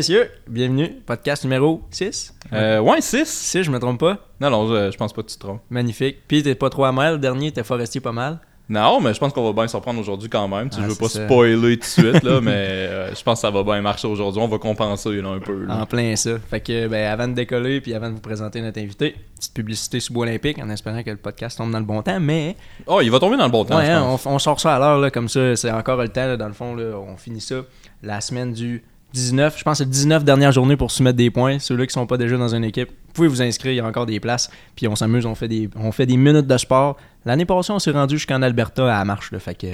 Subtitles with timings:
[0.00, 2.34] Messieurs, bienvenue, podcast numéro 6.
[2.54, 3.28] Euh, ouais, 6.
[3.28, 4.16] 6, je me trompe pas.
[4.40, 5.60] Non, non, je, je pense pas que tu te trompes.
[5.68, 6.26] Magnifique.
[6.26, 8.38] Puis t'es pas trop amer, le dernier, t'es forestier pas mal.
[8.70, 10.70] Non, mais je pense qu'on va bien s'en prendre aujourd'hui quand même.
[10.70, 11.26] Tu sais, Ah, je veux pas ça.
[11.26, 14.40] spoiler tout de suite, là, mais euh, je pense que ça va bien marcher aujourd'hui.
[14.40, 15.66] On va compenser là, un peu.
[15.66, 15.82] là.
[15.82, 16.38] En plein ça.
[16.48, 20.00] Fait que, ben, avant de décoller, puis avant de vous présenter notre invité, petite publicité
[20.00, 22.56] sous Bois Olympique, en espérant que le podcast tombe dans le bon temps, mais
[22.86, 24.24] Oh, il va tomber dans le bon temps, ouais, je hein, pense.
[24.24, 26.48] on, on sort ça à l'heure, là, comme ça, c'est encore le temps, là, dans
[26.48, 27.56] le fond, là, on finit ça
[28.02, 28.82] la semaine du
[29.12, 29.58] 19.
[29.58, 31.58] Je pense que c'est le 19 dernière journée pour soumettre des points.
[31.58, 33.86] Ceux-là qui sont pas déjà dans une équipe, vous pouvez vous inscrire, il y a
[33.86, 34.50] encore des places.
[34.76, 36.96] Puis on s'amuse, on fait des, on fait des minutes de sport.
[37.24, 39.66] L'année passée, on s'est rendu jusqu'en Alberta à la marche, là, fait que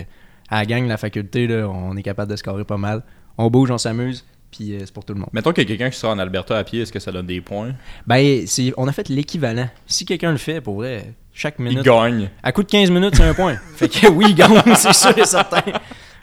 [0.49, 3.03] à la gang, la faculté, là, on est capable de scorer pas mal.
[3.37, 5.29] On bouge, on s'amuse, puis euh, c'est pour tout le monde.
[5.33, 7.27] Mettons qu'il y a quelqu'un qui sort en Alberta à pied, est-ce que ça donne
[7.27, 7.73] des points?
[8.07, 8.45] Ben,
[8.77, 9.69] on a fait l'équivalent.
[9.87, 11.85] Si quelqu'un le fait, pour vrai, chaque Il minute.
[11.85, 12.31] gagne.
[12.43, 13.57] À coup de 15 minutes, c'est un point.
[13.77, 15.63] fait que oui, il gagne, c'est sûr et certain.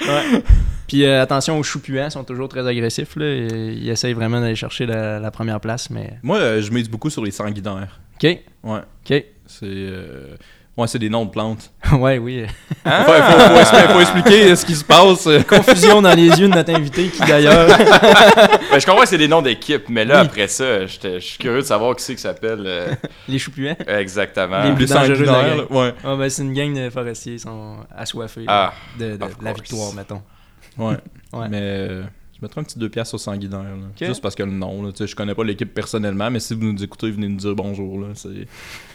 [0.05, 0.41] Ouais.
[0.87, 3.15] Puis euh, attention aux choux puants, ils sont toujours très agressifs.
[3.15, 3.25] Là.
[3.33, 6.17] Ils, ils essayent vraiment d'aller chercher la, la première place, mais.
[6.23, 7.99] Moi, euh, je mise beaucoup sur les sanguinaires.
[8.15, 8.23] Ok,
[8.63, 8.79] Ouais.
[9.05, 9.23] ok.
[9.45, 9.63] C'est.
[9.65, 10.35] euh,
[10.75, 11.71] Ouais, c'est des noms de plantes.
[11.99, 12.45] ouais, oui.
[12.83, 15.27] Enfin, faut, faut, expli- faut expliquer ce qui se passe.
[15.47, 17.67] Confusion dans les yeux de notre invité qui d'ailleurs.
[18.73, 20.25] Ben, je comprends que c'est des noms d'équipe, mais là, Oui.
[20.25, 22.87] après ça, je suis curieux de savoir qui c'est qui s'appelle euh,
[23.27, 23.75] les choux puants.
[23.87, 24.63] exactement.
[24.63, 25.15] Les Les plus dangereux
[25.69, 25.93] de ouais.
[26.03, 30.23] Ah, ben, c'est une gang de forestiers, ils sont assoiffés Ah, de, la victoire, mettons.
[30.79, 30.95] Ouais.
[31.33, 31.49] Ouais.
[31.49, 32.01] Mais euh,
[32.35, 33.61] je mettrais un petit deux piastres au sanguinaire.
[33.61, 33.69] là.
[33.95, 34.07] Ok.
[34.07, 36.55] Juste parce que le nom, là, tu sais, je connais pas l'équipe personnellement, mais si
[36.55, 37.99] vous nous écoutez, venez nous dire bonjour.
[37.99, 38.07] Là,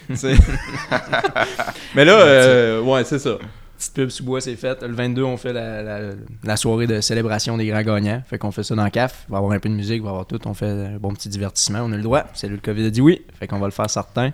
[1.95, 3.39] mais là, euh, ouais, c'est ça.
[3.77, 4.83] Petite pub sous bois, c'est fait.
[4.83, 6.01] Le 22, on fait la, la,
[6.43, 8.23] la soirée de célébration des grands gagnants.
[8.29, 9.25] Fait qu'on fait ça dans le CAF.
[9.29, 10.41] Il va y avoir un peu de musique, il va y avoir tout.
[10.47, 11.81] On fait un bon petit divertissement.
[11.85, 12.25] On a le droit.
[12.35, 13.23] C'est le COVID a dit oui.
[13.39, 14.33] Fait qu'on va le faire certain.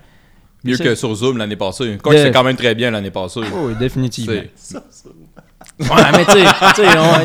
[0.65, 1.99] Mieux que sur Zoom l'année passée.
[2.03, 3.41] Quoi que c'est quand même très bien l'année passée.
[3.55, 4.33] Oh, oui, définitivement.
[4.33, 6.45] Ouais, mais tu sais,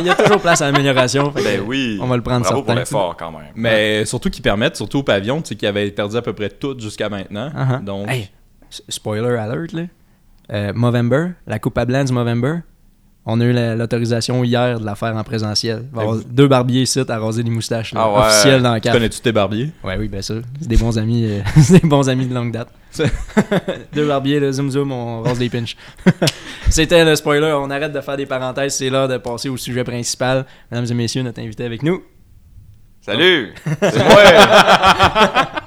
[0.00, 1.32] il y a toujours place à l'amélioration.
[1.34, 1.98] Ben oui.
[2.02, 2.80] On va le prendre Bravo pour certain.
[2.80, 3.52] l'effort quand même.
[3.54, 6.48] Mais surtout qu'ils permettent, surtout au pavillon, tu sais, qui avait perdu à peu près
[6.50, 7.48] tout jusqu'à maintenant.
[7.50, 7.82] Uh-huh.
[7.84, 8.28] Donc, Hey,
[8.88, 9.82] spoiler alert, là.
[10.52, 12.56] Euh, Movember, la Coupe à Blancs du Movember.
[13.26, 15.84] On a eu la- l'autorisation hier de la faire en présentiel.
[15.92, 17.92] Il va avoir deux barbiers ici à raser les moustaches.
[17.92, 18.60] là, Ah ouais.
[18.60, 18.94] dans le CAF.
[18.94, 19.70] connais-tu tes barbiers?
[19.84, 20.40] Ouais, oui, bien sûr.
[20.60, 22.68] C'est des bons amis, euh, des bons amis de longue date.
[23.92, 25.76] Deux barbiers, là, zoom zoom, on rase des pinches.
[26.70, 27.52] C'était le spoiler.
[27.56, 28.74] On arrête de faire des parenthèses.
[28.74, 30.46] C'est l'heure de passer au sujet principal.
[30.72, 32.02] Mesdames et messieurs, notre invité avec nous.
[33.10, 33.54] Salut!
[33.80, 34.22] C'est moi!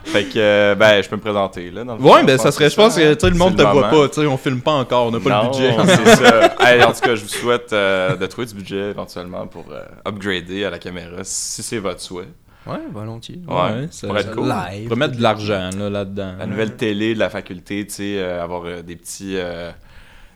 [0.05, 1.83] fait que, euh, ben, je peux me présenter, là.
[1.83, 3.61] Dans le Ouais, fond, ben ça serait, je pense que tu sais, le monde te
[3.63, 5.75] voit pas, tu sais, on filme pas encore, on n'a pas Non, le budget.
[6.05, 6.55] c'est ça.
[6.59, 9.83] Hey, en tout cas, je vous souhaite euh, de trouver du budget éventuellement pour euh,
[10.07, 12.27] upgrader à la caméra, si c'est votre souhait.
[12.65, 13.41] Ouais, volontiers.
[13.47, 14.47] Ouais, ça pourrait être cool.
[14.47, 14.89] Live.
[14.91, 16.35] On mettre de l'argent là, là-dedans.
[16.39, 19.37] La nouvelle télé de la faculté, tu sais, avoir des petits...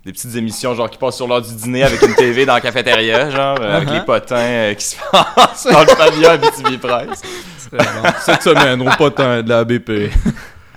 [0.08, 2.62] des petites émissions genre qui passent sur l'heure du dîner avec une TV dans la
[2.62, 3.94] cafétéria, genre, euh, avec Uh-huh.
[4.00, 7.22] les potins euh, qui se passent dans le pavillon à BTV Press.
[7.58, 8.10] Ce serait bon.
[8.22, 10.10] Cette semaine, au potin de la BP.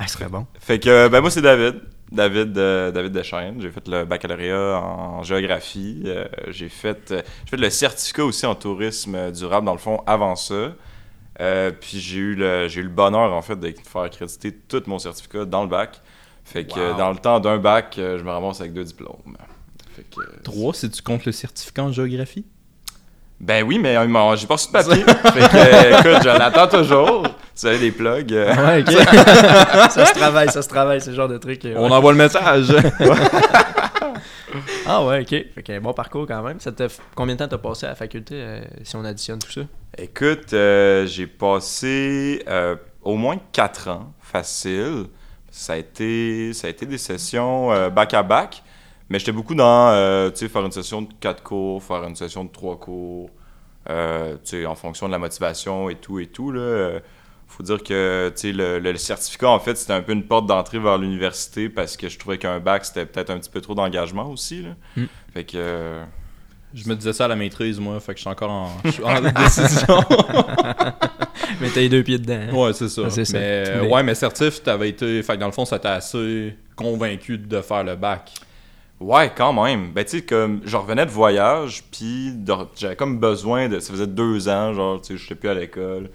[0.01, 0.47] Ah, ce serait bon.
[0.59, 1.77] Fait que, ben moi, c'est David.
[2.11, 3.61] David, euh, David Deschaines.
[3.61, 6.03] J'ai fait le baccalauréat en géographie.
[6.07, 10.03] Euh, j'ai fait, euh, j'ai fait le certificat aussi en tourisme durable, dans le fond,
[10.09, 10.73] avant ça.
[11.41, 14.83] Euh, puis j'ai eu, le, j'ai eu le bonheur, en fait, de faire créditer tout
[14.89, 16.01] mon certificat dans le bac.
[16.53, 16.97] Fait que, Wow.
[16.99, 19.37] dans le temps d'un bac, euh, je me ramasse avec deux diplômes.
[19.95, 22.45] Fait que, euh, Trois, si tu comptes le certificat en géographie?
[23.39, 25.03] Ben oui, mais euh, j'ai pas reçu de papier.
[25.05, 27.23] fait que, écoute, je l'attends toujours.
[27.23, 28.33] Tu savez, des plugs.
[28.33, 28.91] euh, Ouais, ok.
[29.91, 31.67] ça se travaille, ça se travaille, ce genre de truc.
[31.77, 32.75] On envoie le message.
[34.87, 35.29] Ah ouais, ok.
[35.55, 36.59] Fait que bon parcours quand même.
[36.59, 36.73] Ça
[37.15, 39.61] Combien de temps t'as passé à la faculté euh, si on additionne tout ça?
[39.97, 45.07] Écoute, euh, j'ai passé euh, au moins 4 ans, facile.
[45.51, 48.15] Ça a été, ça a été des sessions euh, back
[49.09, 52.15] mais j'étais beaucoup dans, euh, tu sais, faire une session de 4 cours, faire une
[52.15, 53.29] session de 3 cours,
[53.89, 56.61] euh, tu sais, en fonction de la motivation et tout et tout, là.
[56.61, 57.01] Euh,
[57.49, 60.47] faut dire que, tu sais, le, le certificat, en fait, c'était un peu une porte
[60.47, 63.75] d'entrée vers l'université parce que je trouvais qu'un bac, c'était peut-être un petit peu trop
[63.75, 64.71] d'engagement aussi, là.
[64.97, 65.05] Mm.
[65.35, 65.57] Fait que...
[65.57, 66.05] euh,
[66.73, 68.71] Je me disais ça à la maîtrise, moi, fait que je suis encore en,
[69.03, 69.99] en décision.
[71.61, 72.41] Mais t'as les deux pieds dedans.
[72.51, 72.55] hein?
[72.55, 73.03] ouais, c'est ça.
[73.07, 73.23] Ah, ça.
[73.39, 75.23] Mais, ouais, mais certif, t'avais été.
[75.23, 78.33] Fait que dans le fond, ça t'a assez convaincu de faire le bac.
[78.99, 79.93] Ouais, quand même.
[79.93, 83.81] Ben, tu sais, comme, je revenais de voyage, puis de- j'avais comme besoin de.
[83.81, 86.11] Ça faisait deux ans, genre, tu sais, j'étais plus à l'école.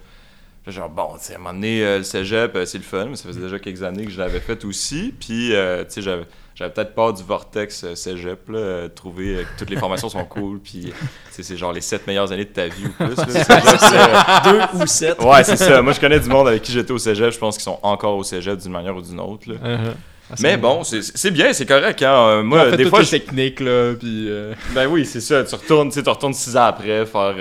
[0.66, 3.06] Genre, bon, tu sais, à un moment donné, euh, le cégep, euh, c'est le fun,
[3.08, 5.14] mais ça faisait déjà quelques années que je l'avais fait aussi.
[5.18, 6.24] Puis, euh, tu sais, j'avais.
[6.58, 10.24] J'avais peut-être peur du vortex cégep, là, euh, trouver euh, que toutes les formations sont
[10.24, 10.90] cool, puis
[11.30, 13.14] c'est genre les sept meilleures années de ta vie ou plus.
[13.14, 15.22] Là, Cégep, Deux ou sept.
[15.22, 15.82] ouais, c'est ça.
[15.82, 18.16] Moi, je connais du monde avec qui j'étais au cégep, je pense qu'ils sont encore
[18.16, 19.50] au cégep d'une manière ou d'une autre.
[19.50, 19.56] Là.
[19.56, 19.92] Uh-huh.
[20.30, 22.02] Ah, Mais bon, c'est bien, c'est correct.
[22.02, 22.42] Hein.
[22.42, 24.26] Moi, fait des fois, je, techniques, là, puis.
[24.30, 25.44] euh, Ben oui, c'est ça.
[25.44, 27.34] Tu retournes, tu retournes six ans après faire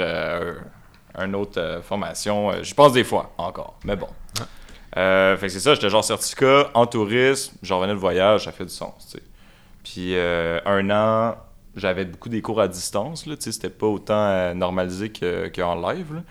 [1.17, 2.51] une autre euh, formation.
[2.51, 3.77] Euh, Je pense des fois, encore.
[3.83, 4.07] Mais bon.
[4.97, 8.51] Euh, fait que c'est ça, j'étais genre certificat en tourisme, j'en revenais de voyage, ça
[8.53, 9.23] fait du sens, tu sais.
[9.83, 11.35] Puis un an,
[11.75, 15.75] j'avais beaucoup des cours à distance, là, tu sais, c'était pas autant normalisé que- qu'en
[15.89, 16.21] live, là.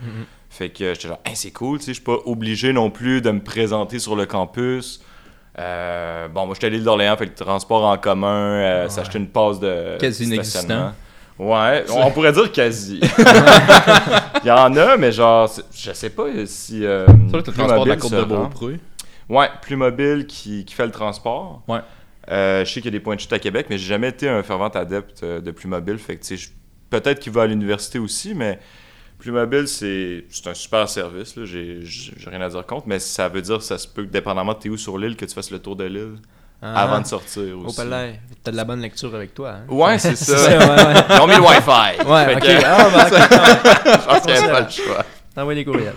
[0.49, 3.21] Fait que j'étais genre, Hey, c'est cool, tu sais, je suis pas obligé non plus
[3.21, 5.03] de me présenter sur le campus.
[5.59, 9.19] Euh, bon, moi, j'étais à l'île d'Orléans, fait que le transport en commun, euh, s'acheter
[9.19, 10.93] une passe de Quasi stationnement.
[11.39, 13.01] Ouais, on pourrait dire quasi.
[14.45, 16.85] Il y en a, mais genre, c'est- je sais pas si.
[16.85, 18.35] Euh, C'est vrai que le transport de la Mobile Côte de.
[18.35, 18.81] Beaupré.
[19.29, 21.63] Ouais, plus mobile qui, qui fait le transport.
[21.67, 21.79] Ouais.
[22.31, 24.09] Euh, je sais qu'il y a des points de chute à Québec, mais j'ai jamais
[24.09, 25.99] été un fervent adepte euh, de plus mobile.
[25.99, 26.51] Fait que, tu sais, je-
[26.91, 28.59] peut-être qu'il va à l'université aussi, mais
[29.19, 31.35] plus mobile, c'est c'est un super service.
[31.45, 34.11] J'ai j'ai rien à dire contre, mais ça veut dire que ça se peut, que,
[34.11, 36.17] dépendamment de t'es où sur l'île, que tu fasses le tour de l'île
[36.63, 36.83] Ah.
[36.85, 37.77] avant de sortir Au aussi.
[37.77, 38.21] palais.
[38.43, 39.51] T'as de la bonne lecture avec toi.
[39.51, 39.65] Hein?
[39.69, 40.37] Ouais, c'est ça.
[40.39, 40.95] ça, ouais, ouais.
[41.11, 42.07] Ils ont mis le Wi-Fi.
[42.07, 42.41] Ouais, ok.
[42.43, 44.01] que, Ah, bah, ok.
[44.01, 45.05] je pense qu'il n'y avait pas le choix.
[45.35, 45.95] T'envoies des courriels.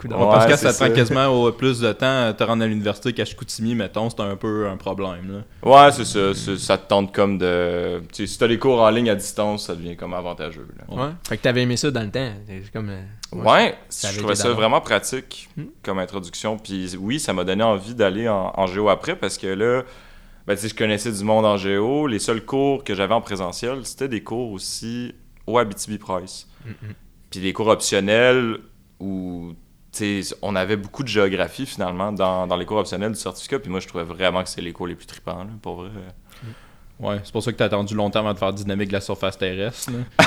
[0.00, 2.64] Coup Ouais, parce que ça te prend quasiment au- plus de temps à te rendre
[2.64, 5.44] à l'université qu'à Chicoutimi, mettons, c'est un peu un problème.
[5.62, 5.68] Là.
[5.86, 6.56] Ouais, c'est ça.
[6.56, 8.00] Ça te tente comme de.
[8.12, 10.66] Tu sais, si t'as les cours en ligne à distance, ça devient comme avantageux.
[10.78, 10.94] là.
[10.94, 11.10] Ouais.
[11.28, 12.32] Fait que t'avais aimé ça dans le temps.
[12.72, 12.88] Comme.
[12.88, 13.02] euh,
[13.32, 15.64] Ouais, je trouvais ça vraiment pratique Hmm?
[15.82, 16.56] comme introduction.
[16.58, 19.82] Puis oui, ça m'a donné envie d'aller en, en géo après parce que là,
[20.46, 22.06] ben, je connaissais du monde en géo.
[22.06, 25.14] Les seuls cours que j'avais en présentiel, c'était des cours aussi
[25.46, 26.48] au Abitibi Price.
[26.64, 26.70] Mm,
[27.30, 28.56] Puis des cours optionnels
[28.98, 29.52] où
[29.92, 33.58] tu sais, on avait beaucoup de géographie finalement dans, dans les cours optionnels du certificat.
[33.58, 35.90] Puis moi, je trouvais vraiment que c'est les cours les plus tripants, là, pour vrai.
[37.00, 39.38] Ouais, c'est pour ça que t'as attendu longtemps avant de faire dynamique de la surface
[39.38, 39.90] terrestre.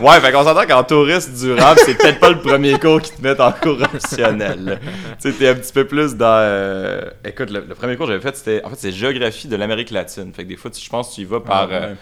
[0.00, 3.22] Ouais, fait qu'on s'entend qu'en touriste durable, c'est peut-être pas le premier cours qui te
[3.22, 4.80] met en cours optionnel.
[5.20, 6.26] Tu sais, t'es un petit peu plus dans.
[6.26, 8.64] euh, Écoute, le, le premier cours que j'avais fait, c'était.
[8.64, 10.32] En fait, c'est géographie de l'Amérique latine.
[10.32, 11.94] Fait que des fois, je pense que tu y vas par, Ah, euh,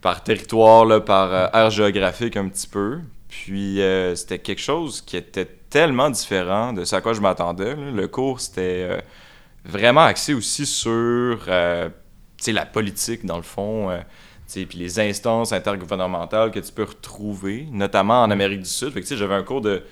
[0.00, 2.98] par territoire, là, par euh, aire géographique un petit peu.
[3.30, 7.74] Puis euh, c'était quelque chose qui était tellement différent de ce à quoi je m'attendais.
[7.76, 9.00] Le cours, c'était euh,
[9.64, 11.88] vraiment axé aussi sur euh,
[12.46, 13.90] la politique, dans le fond.
[14.66, 18.92] puis les instances intergouvernementales que tu peux retrouver, notamment en Amérique du Sud.
[18.92, 19.82] Fait que, j'avais un cours de.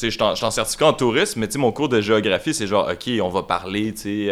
[0.00, 3.10] Je suis en- en certificat en tourisme, mais mon cours de géographie, c'est genre, OK,
[3.22, 4.30] on va parler, tu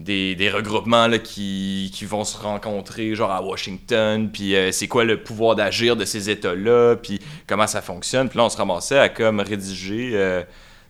[0.00, 4.88] des, des regroupements là, qui, qui vont se rencontrer, genre à Washington, puis euh, c'est
[4.88, 8.28] quoi le pouvoir d'agir de ces États-là, puis comment ça fonctionne.
[8.28, 10.12] Puis là, on se ramassait à comme rédiger.
[10.14, 10.42] euh,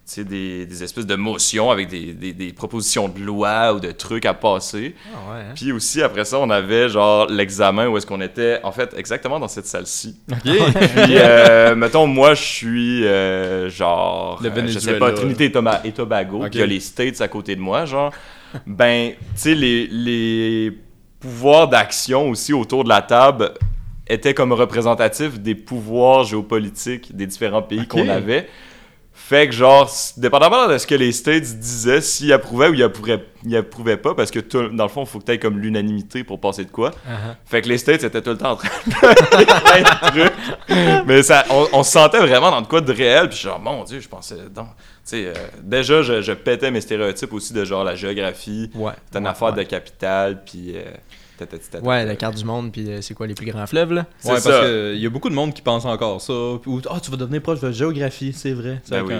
[0.06, 3.92] tu sais, des, des espèces de motions avec des, des- propositions de loi ou de
[3.92, 4.94] trucs à passer.
[5.06, 5.52] Ah ouais, hein?
[5.54, 9.38] Puis aussi, après ça, on avait genre l'examen où est-ce qu'on était, en fait, exactement
[9.38, 10.16] dans cette salle-ci.
[10.42, 10.58] Puis,
[11.16, 15.80] euh, mettons, moi, je suis euh, genre, Le euh, je sais pas, Trinité et, Toba-
[15.84, 18.12] et Tobago, puis il y a les States à côté de moi, genre.
[18.66, 20.72] Ben, tu sais, les, les
[21.20, 23.52] pouvoirs d'action aussi autour de la table
[24.06, 28.48] étaient comme représentatifs des pouvoirs géopolitiques des différents pays qu'on avait.
[29.12, 33.22] Fait que, genre, dépendamment de ce que les States disaient, s'ils approuvaient ou ils approuvaient,
[33.44, 36.24] ils approuvaient pas, parce que tout- dans le fond, il faut que tu comme l'unanimité
[36.24, 36.90] pour passer de quoi.
[37.06, 39.14] Ah, Fait que les States étaient tout le temps en train de faire
[39.62, 40.32] plein de trucs.
[41.06, 43.28] Mais ça, on, on se sentait vraiment dans de quoi de réel.
[43.28, 44.36] Puis genre, mon Dieu, je pensais.
[45.14, 48.70] Euh, déjà, je, je pétais mes stéréotypes aussi de genre la géographie.
[48.74, 48.92] Ouais.
[49.14, 49.64] Une Ouais, affaire ouais.
[49.64, 50.42] de capitale.
[50.44, 50.72] Puis.
[50.76, 50.82] euh,
[51.46, 51.84] tatati.
[51.86, 54.06] Ouais, la carte du monde, puis euh, c'est quoi les plus grands fleuves, là?
[54.18, 54.60] C'est Ouais, parce ça.
[54.62, 56.32] qu'il y a beaucoup de monde qui pense encore ça.
[56.32, 58.80] Ou, ah, tu vas devenir proche de géographie, c'est vrai.
[58.90, 59.14] Ben oui.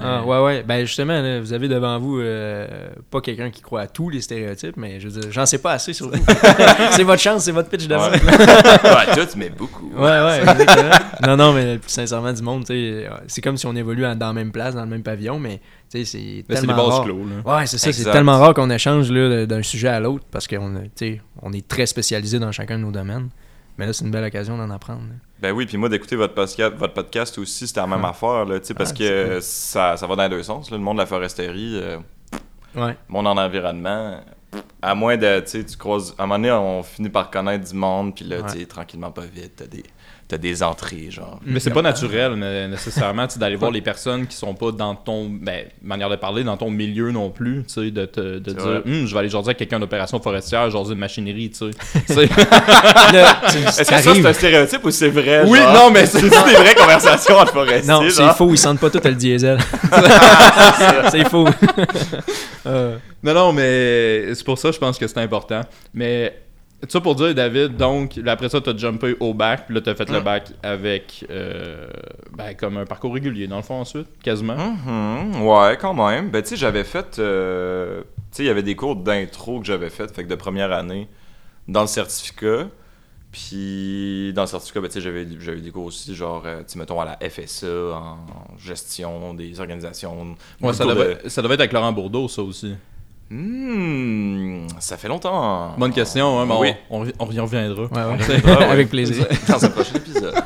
[0.00, 0.62] Ah, ouais, ouais.
[0.62, 2.66] Ben, justement, là, vous avez devant vous euh,
[3.10, 5.72] pas quelqu'un qui croit à tous les stéréotypes, mais je veux dire, j'en sais pas
[5.72, 6.24] assez sur vous.
[6.92, 8.00] c'est votre chance, c'est votre pitch de Ouais.
[8.10, 9.90] ouais, tout, mais beaucoup.
[9.94, 10.90] Ouais, ouais, exactement.
[11.26, 14.02] non, non, mais plus sincèrement, du monde, tu sais, euh, c'est comme si on évolue
[14.02, 15.62] dans la même place, dans le même pavillon, mais tu
[16.04, 17.04] c'est les tellement bases rare.
[17.04, 17.18] clos.
[17.44, 17.56] Là.
[17.58, 20.82] Ouais, c'est ça, c'est tellement rare qu'on échange d'un sujet à l'autre parce qu'on
[21.42, 23.28] on est très spécialisé dans chacun de nos domaines.
[23.78, 25.00] Mais là, c'est une belle occasion d'en apprendre.
[25.08, 25.14] là.
[25.40, 28.10] Ben oui, puis moi, d'écouter votre podcast, votre podcast aussi, c'était la même Ah.
[28.10, 29.42] affaire, là, parce Ah, que cool.
[29.42, 30.70] ça, ça va dans les deux sens.
[30.70, 30.76] là.
[30.76, 31.98] Le monde de la foresterie, euh,
[32.76, 32.96] Ouais.
[33.08, 34.20] monde en environnement,
[34.82, 36.14] à moins de, tu croises...
[36.18, 38.52] À un moment donné, on finit par connaître du monde, puis là, Ouais.
[38.52, 39.82] tu tranquillement, pas vite, t'as des,
[40.32, 41.38] t'as des entrées, genre.
[41.44, 44.72] Mais c'est pas naturel né- nécessairement tu sais, d'aller voir les personnes qui sont pas
[44.72, 48.38] dans ton ben, manière de parler, dans ton milieu non plus, tu sais, de, te,
[48.38, 48.82] de dire.
[48.86, 51.70] Hum, je vais aller jaser avec quelqu'un d'opération forestière, jaser de machinerie, tu sais.
[52.22, 55.42] Est-ce que ça, c'est un stéréotype ou c'est vrai?
[55.46, 55.74] Oui, genre?
[55.74, 59.00] non, mais c'est- des vraies conversations entre forestiers, Non, c'est faux, ils sentent pas tout
[59.04, 59.58] le diesel.
[61.10, 61.46] c'est faux.
[62.66, 65.60] Euh, Non, non, mais c'est pour ça je pense que c'est important.
[65.92, 66.34] Mais
[66.88, 70.08] ça pour dire, David, donc, après ça, t'as jumpé au bac, puis là, t'as fait
[70.10, 70.24] le Mm.
[70.24, 71.86] bac avec, euh,
[72.36, 74.56] ben, comme un parcours régulier, dans le fond, ensuite, quasiment.
[74.56, 76.30] Mhm, ouais, quand même.
[76.30, 77.18] Ben, tu sais, j'avais fait.
[77.18, 80.34] euh, tu sais, il y avait des cours d'intro que j'avais fait, fait que de
[80.34, 81.08] première année,
[81.68, 82.66] dans le certificat.
[83.30, 86.64] Puis dans le certificat, ben, tu sais, j'avais j'avais des cours aussi, genre, euh, tu
[86.74, 88.18] sais, mettons, à la FSA, en
[88.58, 90.36] gestion des organisations.
[90.60, 92.74] Ouais, ça de- devait, ça devait être avec Laurent Bourdeau, ça aussi.
[93.34, 95.74] Hmm, ça fait longtemps.
[95.78, 96.68] Bonne question, hein, mais Oui.
[96.90, 97.84] on, on, on y reviendra.
[97.84, 98.42] Ouais, ouais.
[98.44, 98.64] Ouais.
[98.64, 99.26] Avec plaisir.
[99.48, 100.34] dans un prochain épisode.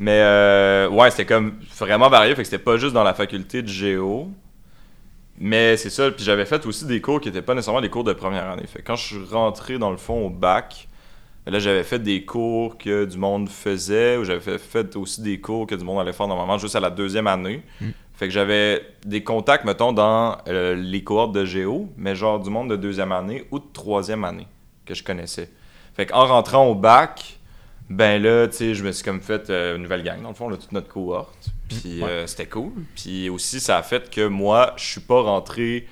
[0.00, 3.62] Mais euh, ouais, c'était comme vraiment varié, fait que c'était pas juste dans la faculté
[3.62, 4.28] de géo.
[5.40, 8.04] Mais c'est ça, puis j'avais fait aussi des cours qui étaient pas nécessairement des cours
[8.04, 8.66] de première année.
[8.66, 10.88] Fait que quand je suis rentré dans le fond au bac,
[11.46, 15.40] là j'avais fait des cours que du monde faisait, ou j'avais fait, fait aussi des
[15.40, 17.62] cours que du monde allait faire normalement juste à la deuxième année.
[18.18, 22.50] Fait que j'avais des contacts, mettons, dans euh, les cohortes de géo, mais genre du
[22.50, 24.48] monde de deuxième année ou de troisième année
[24.84, 25.48] que je connaissais.
[25.94, 27.38] Fait qu'en rentrant au bac,
[27.88, 30.34] ben là, tu sais, je me suis comme fait euh, une nouvelle gang, dans le
[30.34, 31.50] fond, là, toute notre cohorte.
[31.68, 32.72] Puis euh, c'était cool.
[32.96, 35.86] Puis aussi, ça a fait que moi, je suis pas rentré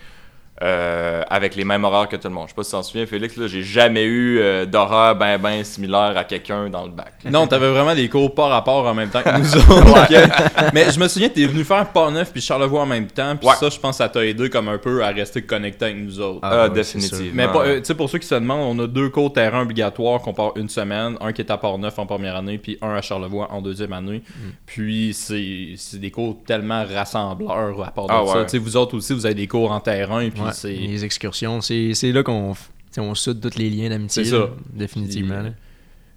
[0.62, 2.44] euh, avec les mêmes horaires que tout le monde.
[2.46, 5.36] Je sais pas si tu t'en souviens, Félix, là, j'ai jamais eu euh, d'horaire ben
[5.38, 7.12] ben similaire à quelqu'un dans le bac.
[7.30, 10.08] Non, t'avais vraiment des cours pas rapport en même temps que nous autres.
[10.08, 13.36] que- Mais je me souviens, t'es venu faire Port-Neuf puis Charlevoix en même temps.
[13.36, 13.54] Puis Ouais.
[13.56, 16.20] ça, je pense que ça t'a aidé comme un peu à rester connecté avec nous
[16.20, 16.40] autres.
[16.42, 17.30] Ah, ouais, définitivement.
[17.34, 20.20] Mais euh, tu sais, pour ceux qui se demandent, on a deux cours terrain obligatoires
[20.20, 21.16] qu'on part une semaine.
[21.20, 24.22] Un qui est à Port-Neuf en première année, puis un à Charlevoix en deuxième année.
[24.26, 24.48] Mm.
[24.64, 28.38] Puis c'est c'est des cours tellement rassembleurs à part de Ah ça.
[28.38, 28.44] ouais.
[28.44, 30.28] Tu sais, vous autres aussi, vous avez des cours en terrain.
[30.28, 30.72] Puis Ouais, c'est.
[30.72, 32.54] Les excursions, c'est c'est là qu'on
[32.98, 34.24] on soude tous les liens d'amitié.
[34.24, 34.48] C'est ça.
[34.72, 35.42] Définitivement.
[35.42, 35.52] Puis.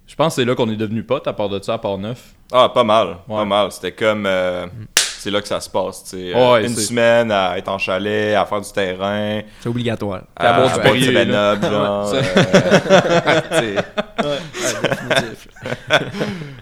[0.06, 2.34] Je pense que c'est là qu'on est devenus potes à part de ça à Port-Neuf.
[2.50, 3.36] Ah, pas mal, Ouais.
[3.36, 3.70] pas mal.
[3.70, 4.26] C'était comme...
[4.26, 6.16] euh, c'est là que ça se passe, tu.
[6.34, 10.22] Ouais, une semaine à être en chalet, à faire du terrain, C'est obligatoire.
[10.34, 11.54] à à, boire à du Perrier, là.
[11.54, 12.12] 7-Up, genre.
[12.12, 13.76] Ouais,
[14.24, 14.38] euh.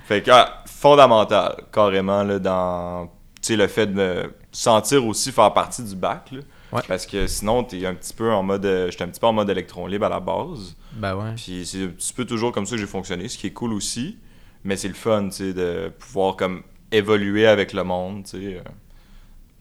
[0.05, 3.07] Fait que, ah, fondamental, carrément, là, dans
[3.41, 6.29] tu sais, le fait de me sentir aussi faire partie du bac.
[6.33, 6.41] Là,
[6.73, 6.83] Ouais.
[6.87, 8.65] Parce que sinon, t'es un petit peu en mode.
[8.67, 10.77] euh, J'étais un petit peu en mode électron libre à la base.
[10.93, 11.33] Ben ouais.
[11.37, 13.73] Puis c'est un petit peu toujours comme ça que j'ai fonctionné, ce qui est cool
[13.73, 14.19] aussi.
[14.65, 18.57] Mais c'est le fun, tu sais, de pouvoir comme évoluer avec le monde, tu sais.
[18.57, 18.61] euh,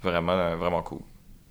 [0.04, 1.00] Vraiment, vraiment cool.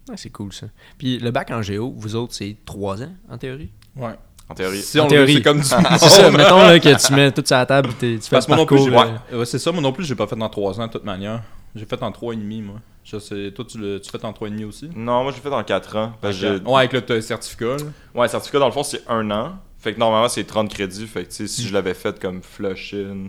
[0.08, 0.66] Ouais, c'est cool ça.
[0.98, 3.70] Puis le bac en géo, vous autres, c'est 3 ans en théorie?
[3.96, 4.14] Ouais.
[4.48, 4.80] En théorie.
[4.82, 5.34] Si En on le théorie.
[5.34, 5.64] c'est comme du
[5.98, 8.46] C'est ça, mettons là, que tu mets tout sur la table et tu fais Parce
[8.46, 9.18] moi non plus, parcours.
[9.28, 10.92] j'ai euh, ouais, c'est ça, moi non plus, j'ai pas fait en 3 ans de
[10.92, 11.42] toute manière.
[11.74, 12.76] J'ai fait en 3 et demi, moi.
[13.08, 14.90] Je sais, toi, tu, le, tu fais en 3 et demi aussi?
[14.96, 16.12] Non, moi j'ai fait en 4 ans.
[16.20, 17.84] Parce que j'ai- Ouais, avec le t- certificat, là.
[18.14, 19.58] Ouais, certificat dans le fond c'est un an.
[19.78, 21.06] Fait que normalement c'est 30 crédits.
[21.06, 23.28] Fait que si je l'avais fait comme flush-in,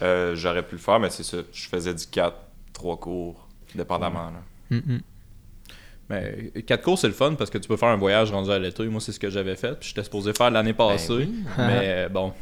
[0.00, 1.36] euh, j'aurais pu le faire, mais c'est ça.
[1.52, 2.36] Je faisais du 4,
[2.72, 4.30] 3 cours, dépendamment.
[4.30, 4.76] Là.
[4.76, 5.00] hum, hum.
[6.08, 8.58] Mais 4 cours, c'est le fun parce que tu peux faire un voyage rendu à
[8.58, 8.84] l'été.
[8.86, 9.78] Moi, c'est ce que j'avais fait.
[9.78, 11.12] Puis j'étais supposé faire l'année passée.
[11.12, 11.34] oui.
[11.58, 12.32] Mais euh, bon,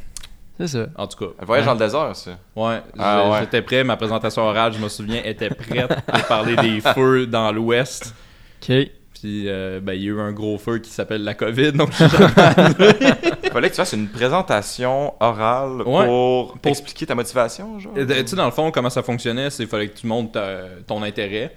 [0.59, 0.85] C'est ça.
[0.95, 1.31] en tout cas.
[1.41, 2.31] Un voyage dans le désert, ça.
[2.55, 3.37] Ouais, Ah ouais.
[3.41, 3.83] j'étais prêt.
[3.83, 8.13] Ma présentation orale, je me souviens, était prête pour parler des feux dans l'Ouest.
[8.61, 8.73] OK.
[9.21, 11.71] Puis, euh, ben, il y a eu un gros feu qui s'appelle la COVID.
[11.71, 13.15] Donc, je suis jamais-
[13.51, 16.05] Fallait que tu fasses une présentation orale Ouais.
[16.05, 17.93] pour, Pour- expliquer ta motivation, genre.
[17.97, 20.33] Euh, Tu sais, dans le fond, comment ça fonctionnait, c'est qu'il fallait que tu montres
[20.33, 21.55] ta- ton intérêt.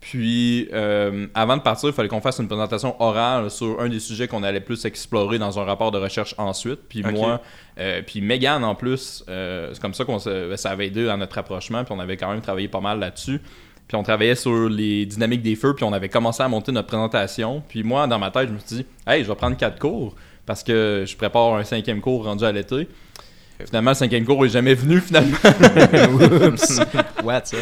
[0.00, 3.98] Puis, euh, avant de partir, il fallait qu'on fasse une présentation orale sur un des
[3.98, 6.80] sujets qu'on allait plus explorer dans un rapport de recherche ensuite.
[6.88, 7.40] Puis moi,
[7.78, 11.16] euh, puis Megan en plus, euh, c'est comme ça qu'on se- ça avait aidé dans
[11.16, 11.82] notre rapprochement.
[11.84, 13.40] Puis on avait quand même travaillé pas mal là-dessus.
[13.88, 15.74] Puis on travaillait sur les dynamiques des feux.
[15.74, 17.62] Puis on avait commencé à monter notre présentation.
[17.68, 20.14] Puis moi, dans ma tête, je me suis dit, hey, je vais prendre quatre cours
[20.44, 22.86] parce que je prépare un cinquième cours rendu à l'été.
[23.64, 25.36] Finalement, le cinquième cours est jamais venu, finalement.
[26.46, 26.80] Oups.
[27.24, 27.60] What's up?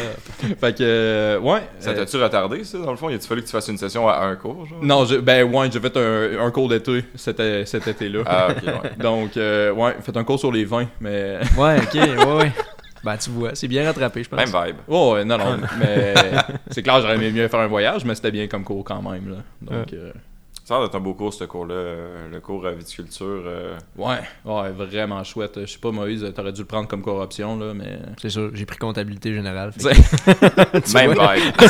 [0.59, 1.61] fait que, euh, ouais.
[1.79, 3.09] Ça euh, t'a-tu retardé, ça, dans le fond?
[3.09, 4.79] Il a-tu fallu que tu fasses une session à un cours, genre?
[4.83, 8.23] non, je- ben ouais, j'ai fait un, un cours d'été cet, cet été-là.
[8.25, 8.91] Ah, ok, ouais.
[8.99, 11.39] Donc, euh, ouais, fait un cours sur les vins, mais.
[11.57, 12.51] Ouais, ok, ouais, ouais.
[13.03, 14.39] Ben tu vois, c'est bien rattrapé, je pense.
[14.39, 14.77] Même vibe.
[14.87, 16.13] Oh, ouais, non, non, mais
[16.71, 19.29] c'est clair, j'aurais aimé mieux faire un voyage, mais c'était bien comme cours quand même,
[19.29, 19.37] là.
[19.61, 20.11] Donc, euh,
[20.67, 21.75] Ça a l'air d'être un beau cours, ce cours-là.
[21.75, 23.43] euh, Le cours à viticulture.
[23.45, 25.59] euh, ouais, ouais, vraiment chouette.
[25.61, 27.99] Je sais pas, Moïse, t'aurais dû le prendre comme cours option, là, mais.
[28.19, 29.71] C'est sûr, j'ai pris comptabilité générale.
[29.73, 29.93] fait
[30.95, 31.35] Même vois?
[31.35, 31.51] vibe.
[31.55, 31.65] que-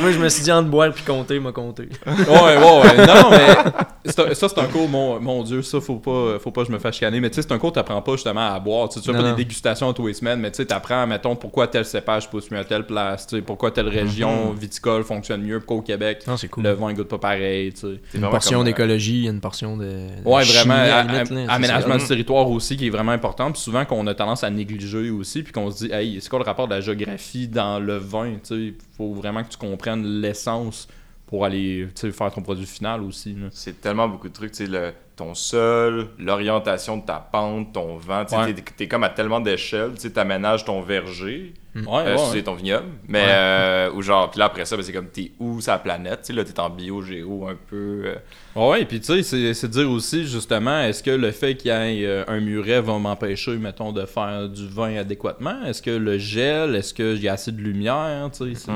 [0.00, 1.88] Moi, je me suis dit entre boire puis compter, m'a compté.
[2.06, 3.06] ouais, ouais, ouais.
[3.06, 6.68] Non, mais ça, c'est un cours, mon, mon Dieu, ça, faut pas, faut pas que
[6.68, 7.18] je me fasse chicaner.
[7.20, 8.88] Mais tu sais, c'est un cours, t'apprends pas justement à boire.
[8.88, 9.30] Tu sais, tu fais pas non.
[9.34, 12.58] des dégustations tous les semaines, mais tu sais, t'apprends, mettons, pourquoi tel cépage pousse mieux
[12.58, 16.36] à telle place, tu sais, pourquoi telle région viticole fonctionne mieux, pourquoi au Québec, Non,
[16.36, 16.67] c'est cool.
[16.68, 18.00] Le vin goûte pas pareil, tu sais.
[18.14, 19.84] Une portion euh, d'écologie, il y a une portion de.
[19.84, 22.86] de Ouais, vraiment, à à- la limite, à- là, c'est aménagement du territoire aussi qui
[22.86, 23.50] est vraiment important.
[23.52, 26.38] Puis souvent qu'on a tendance à négliger aussi, puis qu'on se dit, hey, c'est quoi
[26.38, 29.58] le rapport de la géographie dans le vin, tu sais, il faut vraiment que tu
[29.58, 30.88] comprennes l'essence
[31.28, 33.36] pour aller, faire ton produit final aussi.
[33.52, 37.96] C'est tellement beaucoup de trucs, tu sais, le- ton sol, l'orientation de ta pente, ton
[37.96, 38.54] vent, tu Ouais.
[38.54, 42.42] t'es comme à tellement d'échelles, tu sais, t'aménages ton verger, Ouais, euh, ouais, ouais.
[42.42, 42.86] ton vignoble.
[43.08, 46.20] Mais, euh, ou genre, puis là après ça, ben, c'est comme t'es où sa planète,
[46.20, 48.02] tu sais, là t'es en bio-géo un peu.
[48.06, 48.14] euh,
[48.54, 51.74] Ouais, puis tu sais, c'est- c'est dire aussi, justement, est-ce que le fait qu'il y
[51.74, 55.64] ait euh, un muret va m'empêcher, mettons, de faire du vin adéquatement?
[55.64, 58.70] Est-ce que le gel, est-ce que j'ai assez de lumière, tu sais?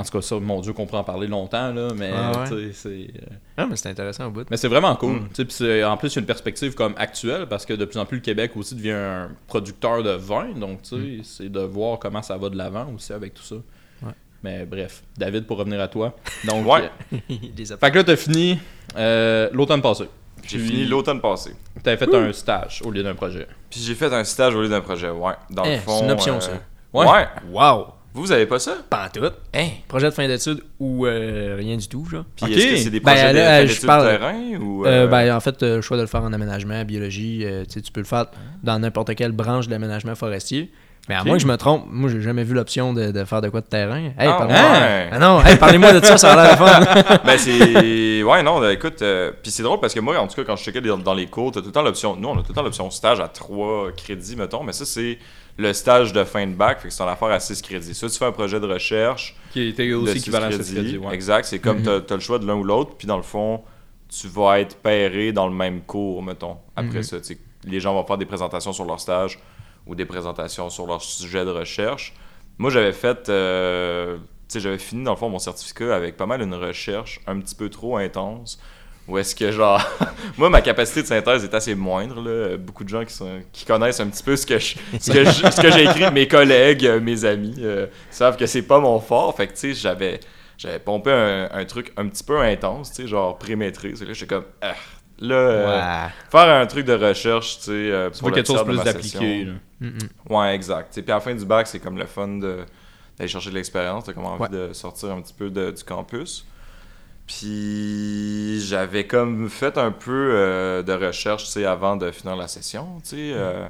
[0.00, 0.02] Mm.
[0.02, 2.70] En tout cas, ça, mon Dieu, qu'on pourrait en parler longtemps, là, mais Ah ouais.
[2.72, 2.88] c'est...
[2.88, 4.46] euh, Ah, mais c'est intéressant au bout.
[4.50, 5.14] Mais c'est vraiment cool.
[5.20, 5.84] Mm.
[5.84, 8.16] en plus, il y a une perspective comme actuelle parce que de plus en plus,
[8.16, 10.48] le Québec aussi devient un producteur de vin.
[10.56, 13.56] Donc, tu sais, c'est de voir comment ça va de l'avant aussi avec tout ça.
[14.02, 14.12] Ouais.
[14.42, 16.14] Mais bref, David, pour revenir à toi.
[16.44, 16.90] Donc, Ouais.
[17.12, 17.16] euh,
[17.54, 18.58] Des fait que là, t'as fini
[18.96, 20.04] euh, l'automne passé.
[20.46, 21.52] J'ai fini l'automne passé.
[21.82, 23.46] T'avais fait un stage au lieu d'un projet.
[23.68, 25.34] Puis j'ai fait un stage au lieu d'un projet, ouais.
[25.50, 25.98] Dans Eh, le fond.
[25.98, 26.52] c'est une option, euh, ça.
[26.94, 27.06] Ouais.
[27.06, 27.26] Ouais.
[27.52, 27.88] Wow!
[28.12, 28.76] Vous, vous avez pas ça?
[28.90, 29.24] Pas en tout.
[29.54, 29.66] Hein?
[29.86, 32.24] Projet de fin d'études ou euh, rien du tout, genre.
[32.34, 32.50] Puis Ok.
[32.52, 34.84] est-ce que c'est des Ben, projets là, de fin je d'études parle- terrain ou.
[34.84, 37.64] Euh, euh, ben, en fait, euh, le choix de le faire en aménagement, biologie, euh,
[37.64, 38.26] tu sais, tu peux le faire
[38.64, 40.72] dans n'importe quelle branche de l'aménagement forestier.
[41.08, 43.40] Mais à moins que je me trompe, moi, j'ai jamais vu l'option de, de faire
[43.40, 43.96] de quoi de terrain.
[43.98, 44.58] Hey, Ah, parle-moi.
[44.60, 45.08] ouais.
[45.10, 47.18] Ah non, hey, parlez-moi de ça, ça a l'air fun.
[47.24, 50.34] ben c'est ouais non ben, écoute euh, puis c'est drôle parce que moi en tout
[50.36, 52.34] cas quand je checkais dans, dans les cours t'as tout le temps l'option nous on
[52.38, 55.18] a tout le temps l'option stage à 3 crédits mettons mais ça c'est
[55.60, 58.08] le stage de fin de bac fait que c'est une affaire à 6 crédits soit
[58.08, 60.98] tu fais un projet de recherche Qui était aussi équivalent à ce crédit.
[60.98, 61.14] ouais.
[61.14, 62.02] exact c'est comme Mhm.
[62.06, 63.62] t'as as le choix de l'un ou l'autre puis dans le fond
[64.08, 67.02] tu vas être pairé dans le même cours mettons après Mhm.
[67.02, 69.38] ça tu les gens vont faire des présentations sur leur stage
[69.86, 72.14] ou des présentations sur leur sujet de recherche
[72.58, 74.16] moi j'avais fait euh,
[74.48, 77.38] tu sais, j'avais fini dans le fond mon certificat avec pas mal une recherche un
[77.38, 78.60] petit peu trop intense.
[79.10, 79.82] Où est-ce que genre.
[80.38, 82.22] Moi, ma capacité de synthèse est assez moindre.
[82.22, 82.56] Là.
[82.56, 85.24] Beaucoup de gens qui, sont, qui connaissent un petit peu ce que je- ce que
[85.24, 88.78] je- ce que j'ai écrit, mes collègues, euh, mes amis, euh, savent que c'est pas
[88.78, 89.34] mon fort.
[89.36, 90.20] Fait que tu sais, j'avais.
[90.56, 94.02] J'avais pompé un, un truc un petit peu intense, tu sais, genre pré-maîtrise.
[94.02, 94.44] Là, j'étais comme.
[94.60, 94.74] Ah,
[95.18, 95.66] là, euh,
[96.04, 96.10] Ouais.
[96.30, 97.70] faire un truc de recherche, tu sais.
[97.72, 99.46] euh, pour quelque chose plus d'appliqué.
[99.80, 99.98] Mm, mm.
[100.34, 100.92] Ouais, exact.
[100.92, 102.58] Puis à la fin du bac, c'est comme le fun de-
[103.18, 104.04] d'aller chercher de l'expérience.
[104.04, 104.48] T'as comme envie Ouais.
[104.68, 106.44] de sortir un petit peu de- du campus.
[107.30, 112.48] Puis j'avais comme fait un peu euh, de recherche, tu sais, avant de finir la
[112.48, 113.16] session, tu sais.
[113.34, 113.66] euh,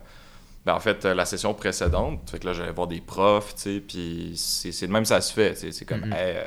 [0.67, 3.81] ben, en fait, la session précédente, fait que là, j'allais voir des profs, tu sais,
[3.81, 5.73] puis c'est de même ça se fait, tu sais.
[5.73, 6.13] C'est comme, Mhm.
[6.13, 6.45] hey, euh,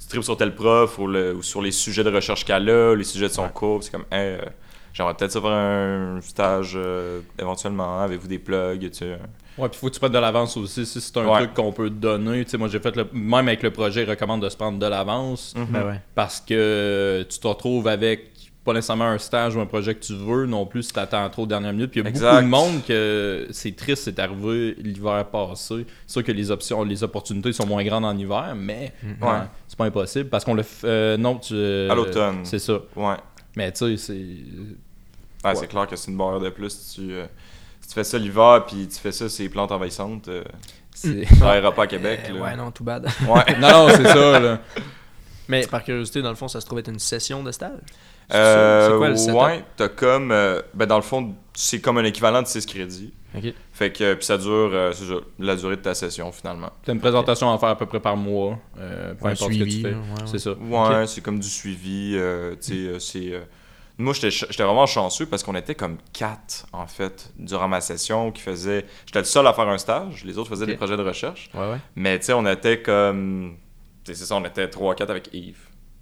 [0.00, 2.94] tu tripes sur tel prof ou, le- ou sur les sujets de recherche qu'elle a,
[2.94, 4.38] les sujets de son cours, c'est comme, hey,
[4.92, 9.18] j'aimerais peut-être faire un stage euh, éventuellement, avez-vous des plugs, tu sais.
[9.58, 10.86] Ouais, puis faut que tu prennes de l'avance aussi.
[10.86, 11.38] Si c'est un Ouais.
[11.38, 13.06] truc qu'on peut te donner, tu sais, moi j'ai fait le.
[13.12, 15.66] Même avec le projet, il recommande de se prendre de l'avance Mhm.
[15.70, 16.00] Ben ouais.
[16.14, 18.30] parce que tu te retrouves avec
[18.64, 21.46] pas nécessairement un stage ou un projet que tu veux non plus si t'attends trop
[21.46, 21.90] dernière minute.
[21.90, 22.30] Puis il y a Exact.
[22.32, 25.86] beaucoup de monde que c'est triste, c'est arrivé l'hiver passé.
[26.06, 29.16] C'est sûr que les options, les opportunités sont moins grandes en hiver, mais Mhm.
[29.22, 29.38] Ouais.
[29.66, 30.86] c'est pas impossible parce qu'on le fait.
[30.86, 31.54] euh, non, tu.
[31.54, 32.40] À l'automne.
[32.44, 32.78] C'est ça.
[32.96, 33.16] Ouais.
[33.56, 34.12] Mais tu sais, c'est.
[35.48, 35.54] Ouais.
[35.54, 36.70] c'est clair que c'est une barrière de plus.
[36.70, 37.24] Si tu, euh,
[37.90, 40.44] tu fais ça l'hiver, puis tu fais ça, ces plantes envahissantes, euh,
[40.94, 42.20] c'est- pas à Québec.
[42.30, 42.40] Euh, là.
[42.42, 43.04] ouais, non, tout bad.
[43.26, 43.58] Ouais.
[43.60, 44.60] non, non, c'est ça, là.
[45.48, 47.72] Mais par curiosité, dans le fond, ça se trouve être une session de stage?
[48.30, 48.90] C'est Euh?
[48.92, 49.34] C'est quoi le setup?
[49.34, 50.30] ouais, t'as comme.
[50.30, 53.12] euh, ben, dans le fond, c'est comme un équivalent de 6 crédits.
[53.36, 53.52] Ok.
[53.72, 56.70] Fait que, puis ça dure, euh, c'est ça, la durée de ta session finalement.
[56.84, 58.58] T'as une présentation à faire à peu près par mois.
[58.78, 59.90] euh, peu importe ce que tu suivi, fais.
[59.90, 60.26] là, ouais, ouais.
[60.26, 60.50] C'est ça.
[60.52, 62.12] Ouais, c'est comme du suivi.
[62.16, 63.32] euh, tu sais, euh, c'est.
[64.00, 68.42] Moi, j'étais vraiment chanceux parce qu'on était comme quatre, en fait, durant ma session qui
[68.42, 68.86] faisaient.
[69.06, 71.50] J'étais le seul à faire un stage, les autres faisaient des projets de recherche.
[71.54, 71.78] Ouais, ouais.
[71.96, 73.56] Mais tu sais, on était comme.
[74.04, 75.56] tu sais, C'est ça, on était 3-4 avec Yves.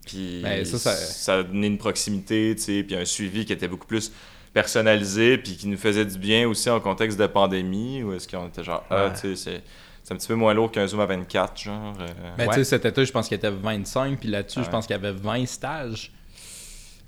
[0.07, 3.53] Puis Ben, ça, ça- ça a donné une proximité, tu sais, puis un suivi qui
[3.53, 4.11] était beaucoup plus
[4.55, 8.49] personnalisé, puis qui nous faisait du bien aussi en contexte de pandémie, où est-ce qu'on
[8.49, 9.63] était genre, ah, tu sais, c'est.
[10.05, 11.93] C'est un petit peu moins lourd qu'un Zoom à 24, genre.
[12.01, 12.07] euh,
[12.39, 14.87] Ben, tu sais, cet été, je pense qu'il y était 25, puis là-dessus, je pense
[14.87, 16.13] qu'il y avait 20 stages.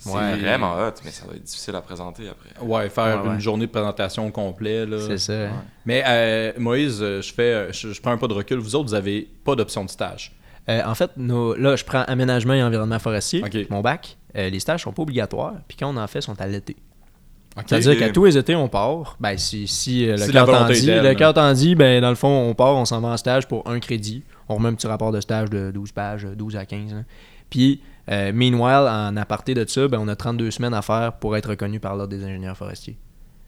[0.00, 0.36] C'est Ouais.
[0.36, 2.48] vraiment hot, mais ça doit être difficile à présenter après.
[2.66, 3.34] Ouais, faire Ouais, ouais.
[3.34, 4.32] une journée de présentation.
[4.34, 4.96] Là.
[5.06, 5.48] C'est ça.
[5.86, 8.58] Mais euh, Moïse, euh, je fais, euh, je, je prends un pas de recul.
[8.58, 10.32] Vous autres, vous avez pas d'option de stage.
[10.68, 14.16] Euh, en fait, nos- là, je prends aménagement et environnement forestier, mon bac.
[14.36, 16.76] Euh, les stages sont pas obligatoires, puis quand on en fait, sont à l'été.
[17.66, 19.16] C'est-à-dire qu'à tous les étés, on part.
[19.18, 22.14] Ben, si, si Si le cœur t'en dit, le cœur t'en dit, ben, dans le
[22.14, 24.22] fond, on part, on s'en va en stage pour un crédit.
[24.48, 26.92] On remet un petit rapport de stage de 12 pages, 12 à 15.
[26.94, 27.04] hein.
[27.50, 31.36] Puis, euh, meanwhile, en aparté de ça, ben, on a 32 semaines à faire pour
[31.36, 32.96] être reconnu par l'Ordre des ingénieurs forestiers.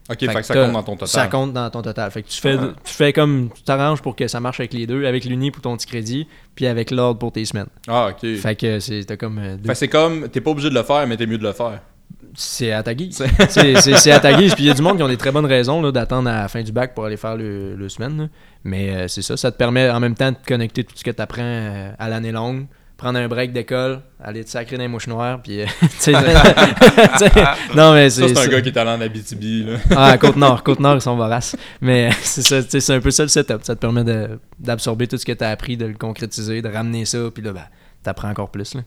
[0.09, 1.07] Ok, Fait fait, que ça compte dans ton total.
[1.07, 2.11] Ça compte dans ton total.
[2.11, 3.49] Fait que tu fais, tu fais comme.
[3.55, 6.27] Tu t'arranges pour que ça marche avec les deux, avec l'Uni pour ton petit crédit,
[6.55, 7.67] puis avec l'Ordre pour tes semaines.
[7.87, 8.19] Ah, ok.
[8.19, 9.37] Fait, Fait que c'est t'as comme.
[9.39, 11.43] euh, deux- que c'est comme, t'es pas obligé de le faire, mais t'es mieux de
[11.43, 11.79] le faire.
[12.35, 13.23] C'est à ta guise.
[13.47, 14.55] c'est à ta guise.
[14.55, 16.47] Puis il y a du monde qui ont des très bonnes raisons d'attendre à la
[16.49, 18.17] fin du bac pour aller faire le, le semaine.
[18.23, 18.27] là.
[18.65, 21.11] Mais euh, c'est ça, ça te permet en même temps de connecter tout ce que
[21.11, 22.65] tu apprends à l'année longue
[23.03, 25.61] prendre un break d'école, aller te sacrer dans les mouches noires, puis.
[25.61, 25.65] euh,
[27.75, 28.33] non, mais Ça, c'est.
[28.35, 29.77] c'est un gars qui est allé en Abitibi, là.
[29.95, 30.63] Ah, Côte-Nord.
[30.63, 31.55] Côte-Nord, ils sont voraces.
[31.81, 33.59] Mais c'est ça, c'est un peu ça le setup.
[33.63, 36.69] Ça te permet de- d'absorber tout ce que tu as appris, de le concrétiser, de
[36.69, 37.65] ramener ça, puis là, ben,
[38.03, 38.73] t'apprends encore plus.
[38.75, 38.81] Là.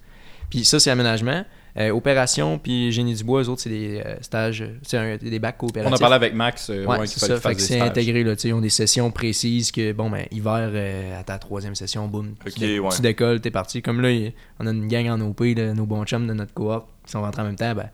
[0.51, 1.45] Puis ça, c'est aménagement.
[1.79, 5.39] Euh, opération, puis génie du bois, eux autres, c'est des euh, stages, c'est un- des
[5.39, 5.97] bacs On coopératifs.
[5.97, 7.37] a parlé avec Max, euh, Ouais, ouais, c'est ça.
[7.39, 8.35] Fait que c'est intégré, là.
[8.35, 11.75] tu sais, Ils ont des sessions précises que, bon, ben, hiver, euh, à ta troisième
[11.75, 12.89] session, boum, tu, ouais.
[12.95, 13.83] tu décolles, t'es parti.
[13.83, 14.09] Comme là,
[14.59, 17.21] on a une gang en OP, là, nos bons chums de notre cohorte, qui sont
[17.21, 17.91] rentrés en même temps, ben,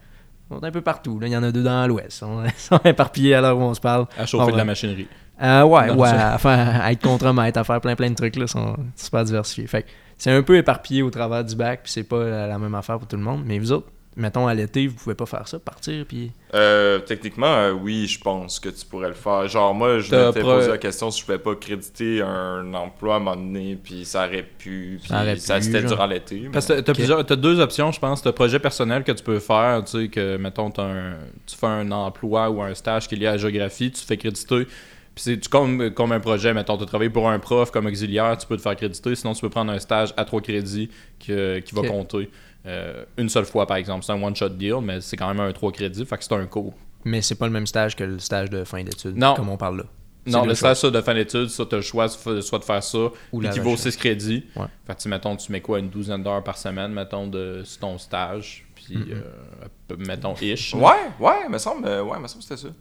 [0.51, 1.19] ils sont un peu partout.
[1.19, 1.27] Là.
[1.27, 2.23] Il y en a deux dans l'ouest.
[2.23, 4.07] Ils sont, éparpillés à l'heure où on se parle.
[4.17, 5.09] À chauffer de la machinerie.
[5.43, 8.37] Euh, ouais, Non, ouais, à, faire, à être contremaître, à faire plein plein de trucs,
[8.37, 9.67] là, sont super diversifiés.
[9.67, 9.89] Fait que
[10.23, 12.97] c'est un peu éparpillé au travers du bac, puis c'est pas la, la même affaire
[12.99, 13.43] pour tout le monde.
[13.45, 16.31] Mais vous autres, mettons à l'été, vous pouvez pas faire ça, partir, puis.
[16.55, 19.49] Euh, techniquement, euh, oui, je pense que tu pourrais le faire.
[19.49, 23.15] Genre, moi, je m'étais pro- posé la question si je pouvais pas créditer un emploi
[23.15, 26.07] à un moment donné, puis ça aurait pu, puis Ça aurait ça pu, c'était durant
[26.07, 26.41] l'été.
[26.45, 28.23] mais- Parce que t'as plusieurs, t'as deux options, je pense.
[28.23, 31.67] T'as projet personnel que tu peux faire, tu sais, que, mettons, t'as un- tu fais
[31.67, 34.67] un emploi ou un stage qui est lié à la géographie, tu te fais créditer.
[35.15, 38.37] Puis c'est tu- comme, comme un projet, mettons, tu travailles pour un prof comme auxiliaire,
[38.39, 39.15] tu peux te faire créditer.
[39.15, 40.89] Sinon, tu peux prendre un stage à trois crédits
[41.25, 42.31] que- qui va compter
[42.65, 44.05] euh, une seule fois, par exemple.
[44.05, 46.47] C'est un one-shot deal, mais c'est quand même un trois crédits, fait que c'est un
[46.47, 46.73] cours.
[47.05, 49.35] Mais c'est pas le même stage que le stage de fin d'études, Non.
[49.35, 49.85] comme on parle là.
[50.25, 52.99] Non, le stage ça, de fin d'études, ça, t'as le choix soit de faire ça,
[53.33, 53.81] Ou qui vaut recherche.
[53.91, 54.45] 6 crédits.
[54.55, 54.67] Ouais.
[54.87, 57.81] Fait que, tu mettons, tu mets quoi, une douzaine d'heures par semaine, mettons, de, sur
[57.81, 60.75] ton stage, puis, euh, mettons, ish.
[60.75, 62.73] Ouais, ouais, me semble, euh, ouais, me semble que c'était ça.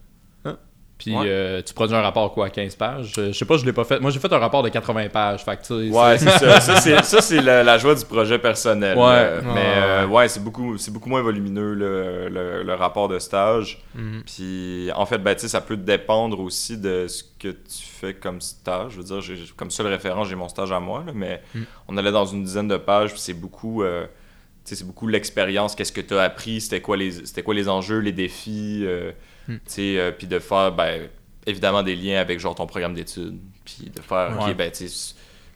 [1.03, 1.25] Puis Ouais.
[1.27, 3.11] euh, tu produis un rapport quoi, à 15 pages?
[3.15, 3.99] Je, je sais pas, je l'ai pas fait.
[3.99, 5.43] Moi, j'ai fait un rapport de 80 pages.
[5.43, 6.59] Fait que, Ouais, c'est- ça.
[6.61, 8.95] Ça, c'est, ça, c'est la, la joie du projet personnel.
[8.95, 9.03] Ouais.
[9.07, 10.27] Euh, mais euh, ouais.
[10.27, 13.81] c'est beaucoup, c'est beaucoup moins volumineux le, le, le rapport de stage.
[13.95, 14.21] Mhm.
[14.25, 18.13] Puis en fait, ben, tu sais, ça peut dépendre aussi de ce que tu fais
[18.13, 18.91] comme stage.
[18.93, 21.61] Je veux dire, comme seule référence, j'ai mon stage à moi, là, mais Mm.
[21.87, 23.81] on allait dans une dizaine de pages, puis c'est beaucoup.
[23.83, 24.05] euh,
[24.63, 27.97] c'est beaucoup l'expérience, qu'est-ce que tu as appris, c'était quoi, les, c'était quoi les enjeux,
[27.97, 29.11] les défis, euh,
[29.47, 29.55] Mm.
[29.79, 31.09] euh, puis de faire, ben,
[31.45, 34.51] évidemment, des liens avec genre ton programme d'études, puis de faire, Ouais.
[34.51, 34.85] ok, ben, tu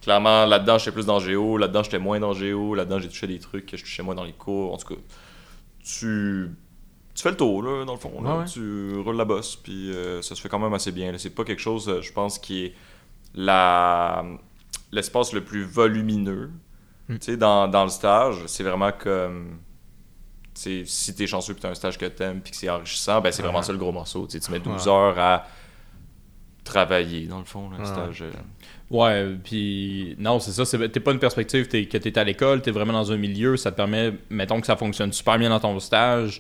[0.02, 3.40] clairement, là-dedans, j'étais plus dans géo, là-dedans, j'étais moins dans géo, là-dedans, j'ai touché des
[3.40, 5.02] trucs que je touchais moins dans les cours, en tout cas,
[5.84, 6.50] tu,
[7.14, 8.34] tu fais le tour, là, dans le fond, là.
[8.34, 8.46] Ouais, ouais.
[8.46, 11.44] tu roules la bosse, puis euh, ça se fait quand même assez bien, c'est pas
[11.44, 12.74] quelque chose, euh, je pense, qui est
[13.34, 14.24] la
[14.92, 16.52] l'espace le plus volumineux,
[17.08, 17.14] Mm.
[17.18, 19.60] tu sais, dans, dans le stage, c'est vraiment comme.
[20.56, 23.22] Tu sais, si t'es chanceux puis t'as un stage que t'aimes puis que c'est enrichissant,
[23.22, 23.64] ben c'est vraiment Ouais.
[23.66, 24.26] ça le gros morceau.
[24.26, 24.92] Tu sais, tu mets 12 Ouais.
[24.94, 25.46] heures à
[26.64, 27.90] travailler, dans le fond, là, le Ouais.
[27.90, 28.22] stage.
[28.24, 28.32] euh.
[28.90, 30.66] Ouais, puis non, c'est ça.
[30.66, 33.58] c'est- T'es pas une perspective t'es, que t'es à l'école, t'es vraiment dans un milieu.
[33.58, 36.40] Ça te permet, mettons que ça fonctionne super bien dans ton stage,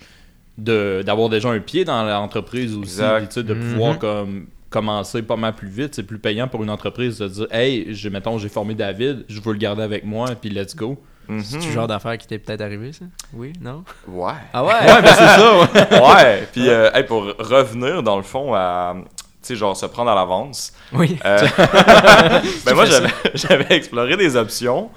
[0.57, 2.95] de, d'avoir déjà un pied dans l'entreprise aussi.
[3.29, 3.71] Sais, de Mhm.
[3.73, 5.95] pouvoir comme commencer pas mal plus vite.
[5.95, 9.51] C'est plus payant pour une entreprise de dire Hey, mettons, j'ai formé David, je veux
[9.53, 10.97] le garder avec moi, puis let's go.
[11.43, 11.65] C'est Mhm.
[11.65, 13.05] le genre d'affaire qui t'est peut-être arrivé, ça?
[13.33, 13.83] Oui, non?
[14.07, 14.33] Ouais.
[14.53, 14.73] Ah ouais?
[14.73, 16.01] Ouais, ben c'est ça, ouais.
[16.15, 18.95] ouais, puis euh, hey, pour revenir, dans le fond, à.
[19.41, 20.73] Tu sais, genre se prendre à l'avance.
[20.91, 21.19] Oui.
[21.23, 21.37] Euh,
[22.65, 22.85] ben moi,
[23.35, 24.89] j'avais, exploré des options,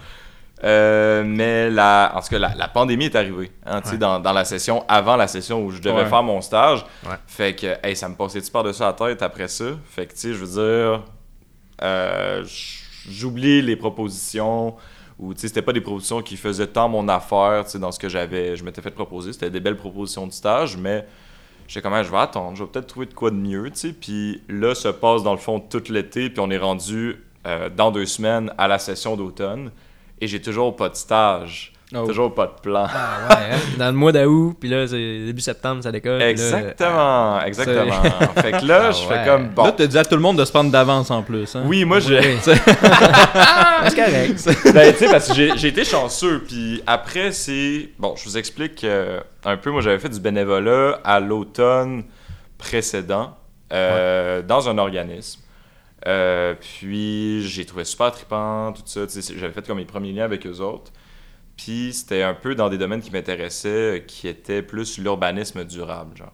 [0.65, 3.51] euh, mais la, en tout cas, la, la pandémie est arrivée.
[3.67, 3.99] hein, tu sais, Ouais.
[3.99, 6.07] dans, dans la session, avant la session où je devais Ouais.
[6.07, 6.85] faire mon stage.
[7.07, 7.17] Ouais.
[7.27, 9.65] Fait que, hey, ça me passait par dessus la tête après ça?
[9.91, 11.03] Fait que, tu sais, je veux dire,
[11.83, 12.43] euh,
[13.09, 14.77] j'oublie les propositions.
[15.19, 17.91] Ou, tu sais, c'était pas des propositions qui faisaient tant mon affaire, tu sais, dans
[17.91, 19.33] ce que j'avais, je m'étais fait proposer.
[19.33, 21.05] C'était des belles propositions de stage, mais
[21.69, 23.79] J'étais comme, Ah, je vais attendre, je vais peut-être trouver de quoi de mieux, tu
[23.79, 23.93] sais.
[23.93, 27.93] Puis là, se passe dans le fond tout l'été, puis on est rendu euh, dans
[27.93, 29.71] deux semaines à la session d'automne,
[30.21, 32.07] et j'ai toujours pas de stage, Oh.
[32.07, 32.87] toujours pas de plan.
[32.87, 33.59] Ah ouais, hein?
[33.79, 36.19] Dans le mois d'août, puis là, c'est début septembre, ça décolle.
[36.19, 38.03] puis là, Exactement, exactement.
[38.37, 39.15] fait que là, Ah je ouais.
[39.15, 39.65] fais comme, bon.
[39.65, 41.57] Là, t'as dit à tout le monde de se prendre d'avance en plus.
[41.57, 41.63] Hein?
[41.65, 42.19] oui, moi, j'ai.
[42.19, 42.37] Oui.
[42.43, 42.59] c'est
[43.95, 44.73] correct.
[44.75, 46.45] ben, tu sais, parce que j'ai été chanceux.
[46.47, 47.89] Puis après, c'est.
[47.99, 49.71] Bon, je vous explique euh, un peu.
[49.71, 52.05] Moi, j'avais fait du bénévolat à l'automne
[52.59, 53.35] précédent
[53.73, 55.41] euh, dans un organisme.
[56.07, 59.01] Euh, puis j'ai trouvé super trippant, tout ça.
[59.37, 60.93] J'avais fait comme mes premiers liens avec eux autres.
[61.59, 66.17] Puis c'était un peu dans des domaines qui m'intéressaient, euh, qui étaient plus l'urbanisme durable,
[66.17, 66.33] genre.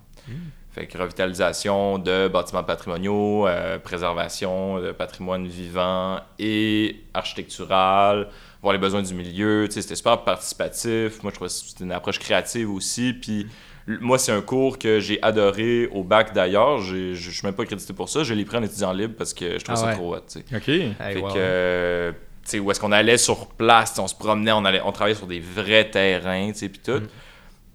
[0.70, 8.28] Fait que revitalisation de bâtiments patrimoniaux, euh, préservation de patrimoine vivant et architectural,
[8.62, 9.66] voir les besoins du milieu.
[9.68, 11.22] Tu sais, C'était super participatif.
[11.22, 13.12] Moi, je trouvais que c'était une approche créative aussi.
[13.12, 13.46] Puis
[13.86, 16.80] moi, c'est un cours que j'ai adoré au bac d'ailleurs.
[16.80, 18.24] Je je suis même pas crédité pour ça.
[18.24, 20.20] Je l'ai pris en étudiant libre parce que je trouve Ah ça trop hot.
[20.28, 20.56] tu sais.
[20.56, 20.68] Ok.
[20.68, 21.28] Hey, Fait wow.
[21.28, 22.12] que, euh,
[22.50, 25.26] sais, où est-ce qu'on allait sur place, on se promenait, on, allait, on travaillait sur
[25.26, 27.00] des vrais terrains, tu sais, puis tout.
[27.00, 27.08] Mm.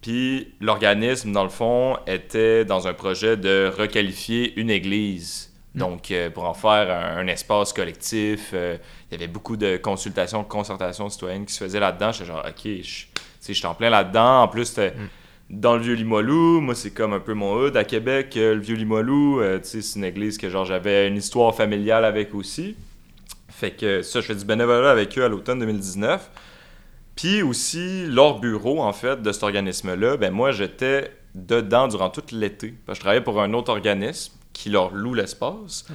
[0.02, 6.30] Puis l'organisme, dans le fond, était dans un projet de requalifier une église Donc, euh,
[6.30, 8.78] pour en faire un, un espace collectif, euh,
[9.10, 12.12] il y avait beaucoup de consultations, de concertations citoyennes qui se faisaient là-dedans.
[12.12, 14.44] J'étais genre, OK, je suis en plein là-dedans.
[14.44, 14.94] En plus, c'était
[15.50, 16.62] dans le vieux Limoilou.
[16.62, 19.42] Moi, c'est comme un peu mon hood à Québec, euh, le vieux Limoilou.
[19.42, 22.76] Tu sais, c'est une église que genre j'avais une histoire familiale avec aussi.
[23.60, 26.30] Fait que ça, je fais du bénévolat avec eux à l'automne 2019.
[27.18, 32.24] Puis aussi, leur bureau, en fait, de cet organisme-là, ben moi, j'étais dedans durant tout
[32.32, 32.74] l'été.
[32.86, 35.86] Parce que je travaillais pour un autre organisme qui leur loue l'espace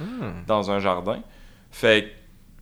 [0.45, 1.21] dans un jardin.
[1.71, 2.09] Fait que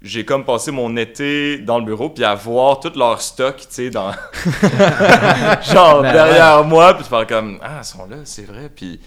[0.07, 3.65] j'ai comme passé mon été dans le bureau puis à voir tout leur stock, tu
[3.69, 4.11] sais, dans...
[5.73, 8.71] genre Ben derrière moi, puis faire comme, ah, ils sont là, c'est vrai.
[8.73, 9.01] Puis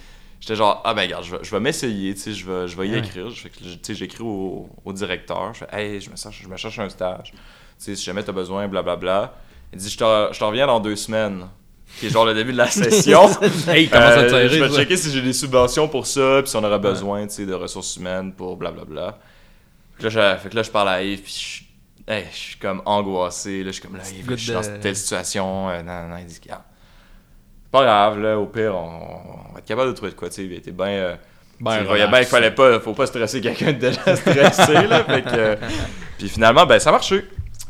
[0.47, 2.77] j'étais genre, ah ben regarde, je vais, je vais m'essayer, tu sais, je vais, je
[2.77, 2.99] vais y Ouais.
[3.01, 3.31] écrire.
[3.31, 6.57] Je tu sais, j'écris au, au directeur, je fais, hey, je me cherche, je me
[6.57, 7.33] cherche un stage.
[7.33, 7.39] Tu
[7.79, 9.35] sais, si jamais t'as besoin, blablabla.
[9.73, 11.47] Il dit, je te, je te reviens dans deux semaines.
[11.99, 13.29] Qui est genre le début de la session.
[13.69, 16.65] Hey, à Euh, je vais checker si j'ai des subventions pour ça, puis si on
[16.65, 19.19] aurait besoin tu sais, de ressources humaines pour blablabla.
[19.99, 21.65] Fait que là, je, fait que là, je parle à Yves, puis
[22.09, 23.61] je, hey, je suis comme angoissé.
[23.63, 25.69] Là, je suis comme là, Yves, je suis dans de- telle situation.
[25.71, 26.49] euh, non, non, non, il dit, c'est
[27.71, 30.29] pas grave, là, au pire, on, on va être capable de trouver de quoi.
[30.29, 30.87] Tu sais, il était bien.
[30.87, 31.17] euh,
[31.61, 32.11] Ben, relax.
[32.11, 35.05] bien qu'il fallait pas, faut pas stresser quelqu'un de déjà stressé, là.
[35.05, 35.57] Fait que, euh,
[36.19, 37.25] puis finalement, ben, ça a marché.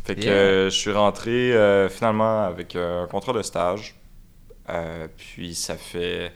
[0.05, 0.33] Fait que Yeah.
[0.33, 3.95] euh, je suis rentré euh, finalement avec euh, un contrat de stage.
[4.69, 6.33] Euh, puis ça fait.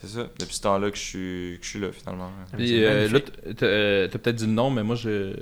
[0.00, 2.30] C'est ça, depuis ce temps-là que je suis, que je suis là finalement.
[2.56, 3.18] Puis euh, là,
[3.56, 5.34] t'as euh, peut-être dit le nom, mais moi, je.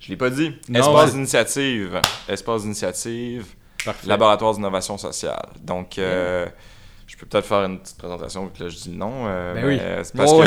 [0.00, 0.52] Je l'ai pas dit.
[0.68, 1.10] Non, Espace ouais.
[1.12, 2.00] d'initiative.
[2.28, 3.46] Espace d'initiative.
[3.84, 4.06] Parfait.
[4.08, 5.46] Laboratoire d'innovation sociale.
[5.62, 6.46] Donc, euh,
[7.22, 9.24] peux peut-être faire une petite présentation vu que là je dis le nom.
[9.26, 9.76] euh, Ben oui.
[9.78, 10.02] mais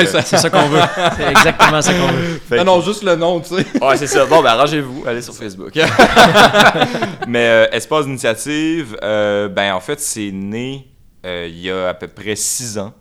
[0.06, 0.80] c'est ça- qu'on veut.
[1.16, 2.34] C'est exactement ça qu'on veut.
[2.48, 3.64] Fait Ah que- non, juste le nom, tu sais.
[3.82, 4.26] Ouais, c'est ça.
[4.26, 5.72] Bon, ben arrangez-vous, allez sur Facebook.
[7.28, 10.86] Mais euh, Espace d'initiative, euh, ben en fait, c'est né
[11.24, 12.92] euh, il y a à peu près six ans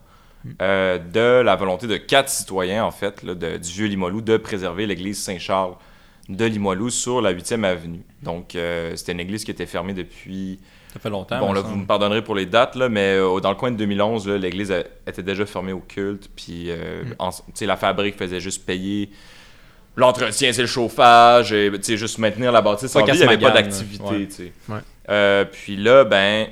[0.62, 4.38] euh, de la volonté de quatre citoyens, en fait, là, de- du vieux Limoilou, de
[4.38, 5.74] préserver l'église Saint-Charles
[6.30, 8.02] de Limoilou sur la 8e avenue.
[8.24, 10.60] Donc, euh, c'était une église qui était fermée depuis
[10.94, 11.40] Ça fait longtemps.
[11.40, 13.78] Bon, là, vous me pardonnerez pour les dates, là, mais euh, dans le coin de
[13.78, 16.30] 2011, là, l'église a- était déjà fermée au culte.
[16.36, 17.16] Puis, euh, Mm.
[17.20, 19.10] en- tu sais, la fabrique faisait juste payer
[19.96, 23.12] l'entretien, c'est le chauffage, et tu sais, juste maintenir la bâtisse Pas en vie.
[23.14, 24.04] Il n'y avait pas d'activité,
[24.70, 24.76] ouais.
[24.76, 24.80] Ouais.
[25.10, 26.48] Euh, puis là, ben,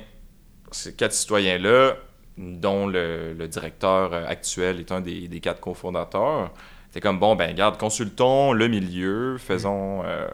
[0.70, 1.96] ces quatre citoyens-là,
[2.38, 6.52] dont le, le directeur actuel est un des, des quatre cofondateurs,
[6.94, 10.28] c'est comme, bon, ben, regarde, consultons le milieu, faisons, euh,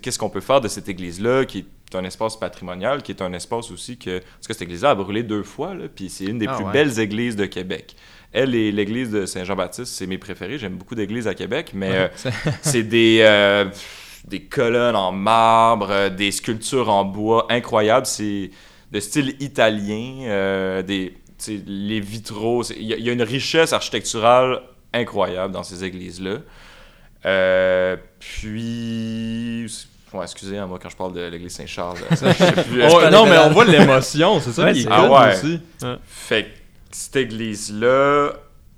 [0.00, 3.34] qu'est-ce qu'on peut faire de cette église-là, qui est un espace patrimonial, qui est un
[3.34, 6.38] espace aussi que, parce que cette église-là a brûlé deux fois, là, puis c'est une
[6.38, 6.72] des Ah plus ouais.
[6.72, 7.96] belles églises de Québec.
[8.32, 10.56] Elle et l'église de Saint-Jean-Baptiste, c'est mes préférés.
[10.56, 12.08] J'aime beaucoup d'églises à Québec, mais euh,
[12.62, 13.66] C'est- des, euh,
[14.26, 18.06] des colonnes en marbre, des sculptures en bois incroyables.
[18.06, 18.50] C'est
[18.90, 21.12] de style italien, des,
[21.66, 22.62] les vitraux.
[22.74, 26.38] Il y, y a une richesse architecturale incroyable dans ces églises-là.
[27.26, 29.66] Euh, puis.
[30.12, 32.32] Ouais, excusez, hein, moi, quand je parle de l'église Saint-Charles, euh,
[32.92, 35.34] Oh, euh, non, mais on voit l'émotion, c'est ça Ouais, qui est cool Ah ouais.
[35.34, 35.60] aussi.
[36.06, 36.48] Fait que
[36.90, 38.32] cette église-là,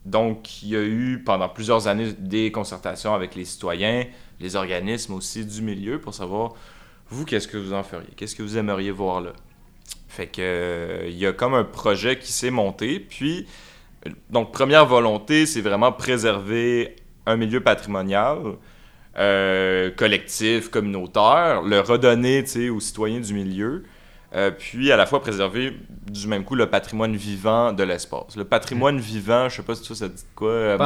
[0.04, 4.04] donc, il y a eu pendant plusieurs années des concertations avec les citoyens,
[4.40, 6.52] les organismes aussi du milieu pour savoir,
[7.08, 8.08] vous, qu'est-ce que vous en feriez?
[8.16, 9.32] Qu'est-ce que vous aimeriez voir là?
[10.08, 13.00] Fait que, euh, il y a comme un projet qui s'est monté.
[13.00, 13.44] Puis, euh,
[14.30, 18.38] donc, première volonté, c'est vraiment préserver un milieu patrimonial,
[19.18, 23.84] euh, collectif, communautaire, le redonner, aux citoyens du milieu.
[24.34, 25.76] Euh, puis à la fois préserver
[26.10, 28.34] du même coup le patrimoine vivant de l'espace.
[28.34, 30.78] Le patrimoine vivant, je sais pas si ça, ça dit quoi,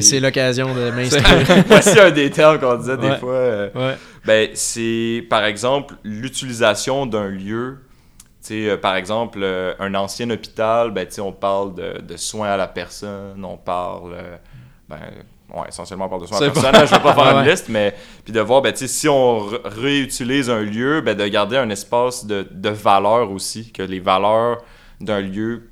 [0.00, 1.64] C'est l'occasion de m'instruire.
[1.66, 3.32] Voici un des termes qu'on disait des fois.
[3.34, 3.96] euh, Ouais.
[4.24, 7.78] ben, c'est par exemple l'utilisation d'un lieu.
[8.44, 12.48] Tu sais, euh, par exemple, euh, un ancien hôpital, ben, on parle de, de soins
[12.48, 14.12] à la personne, on parle.
[14.12, 14.36] euh,
[14.86, 14.98] ben,
[15.54, 16.72] ouais, essentiellement, on parle de soins à la C'est personne.
[16.72, 17.94] là, je vais pas faire Ouais, une liste, mais.
[18.22, 22.46] Puis de voir, ben, si on réutilise un lieu, ben, de garder un espace de,
[22.50, 24.62] de valeur aussi, que les valeurs
[25.00, 25.70] d'un lieu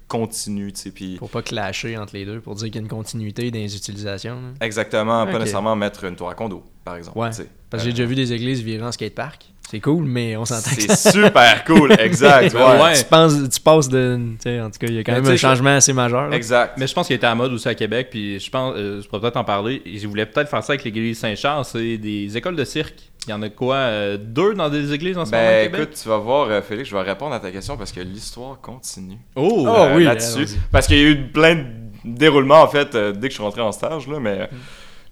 [0.75, 0.93] sais.
[0.93, 1.17] Puis.
[1.17, 3.77] Pour pas clasher entre les deux, pour dire qu'il y a une continuité dans les
[3.77, 4.37] utilisations.
[4.37, 4.49] là.
[4.67, 7.19] Exactement, pas nécessairement mettre une tour à condo, par exemple.
[7.19, 7.29] Ouais.
[7.69, 9.52] Parce que j'ai déjà vu des églises virer en skatepark.
[9.73, 12.53] C'est cool, mais on s'entend C'est super cool, exact.
[12.53, 12.83] Ben ouais.
[12.83, 12.95] ouais.
[12.99, 14.19] tu, penses, tu passes de.
[14.61, 16.29] En tout cas, il y a quand Mais même un changement assez majeur.
[16.29, 16.37] là.
[16.37, 16.75] Exact.
[16.77, 19.09] Mais je pense qu'il était à mode aussi à Québec, puis je pense, euh, je
[19.09, 19.81] pourrais peut-être en parler.
[19.87, 22.97] Je voulais peut-être faire ça avec l'église Saint-Charles, c'est des écoles de cirque.
[23.27, 25.65] Il y en a quoi euh, Deux dans des églises en ce moment à Ben
[25.71, 25.81] Québec?
[25.85, 28.61] écoute, tu vas voir, euh, Félix, je vais répondre à ta question parce que l'histoire
[28.61, 30.37] continue Oh, Oh, euh, oui, là-dessus.
[30.39, 30.59] allons-y.
[30.71, 31.63] Parce qu'il y a eu plein de
[32.05, 34.51] déroulements en fait euh, dès que je suis rentré en stage, là, mais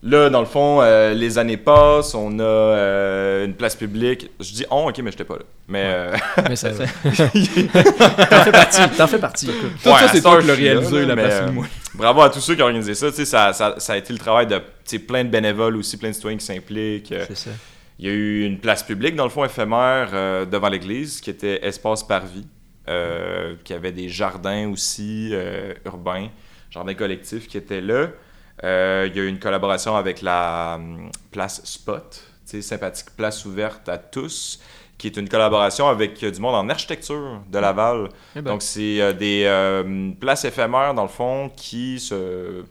[0.02, 4.30] Là, dans le fond, euh, les années passent, on a euh, une place publique.
[4.40, 5.42] Je dis on, ok, mais j'étais pas là.
[5.68, 5.82] Mais.
[5.84, 6.16] euh,
[6.48, 6.80] Mais ça, t'en
[8.44, 8.80] fais partie.
[8.96, 9.46] T'en fais partie.
[9.46, 11.62] Tout Ouais, ça, c'est toi qui l'as réalisé, là, la mais, place euh.
[11.94, 13.10] Bravo à tous ceux qui ont organisé ça.
[13.10, 14.58] Tu sais, Ça, ça, ça a été le travail de
[15.06, 17.14] plein de bénévoles aussi, plein de citoyens qui s'impliquent.
[17.28, 17.50] C'est ça.
[17.98, 21.28] Il y a eu une place publique, dans le fond, éphémère euh, devant l'église, qui
[21.28, 22.46] était Espace Parvis,
[22.88, 26.28] euh, qui avait des jardins aussi euh, urbains,
[26.70, 28.08] jardins collectifs qui étaient là.
[28.64, 33.88] Euh, il y a eu une collaboration avec la hum, place Spot, sympathique place ouverte
[33.88, 34.60] à tous,
[35.00, 38.08] qui est une collaboration avec euh, du monde en architecture de Laval.
[38.36, 42.64] Eh ben, Donc, c'est euh, des euh, places éphémères, dans le fond, qui se...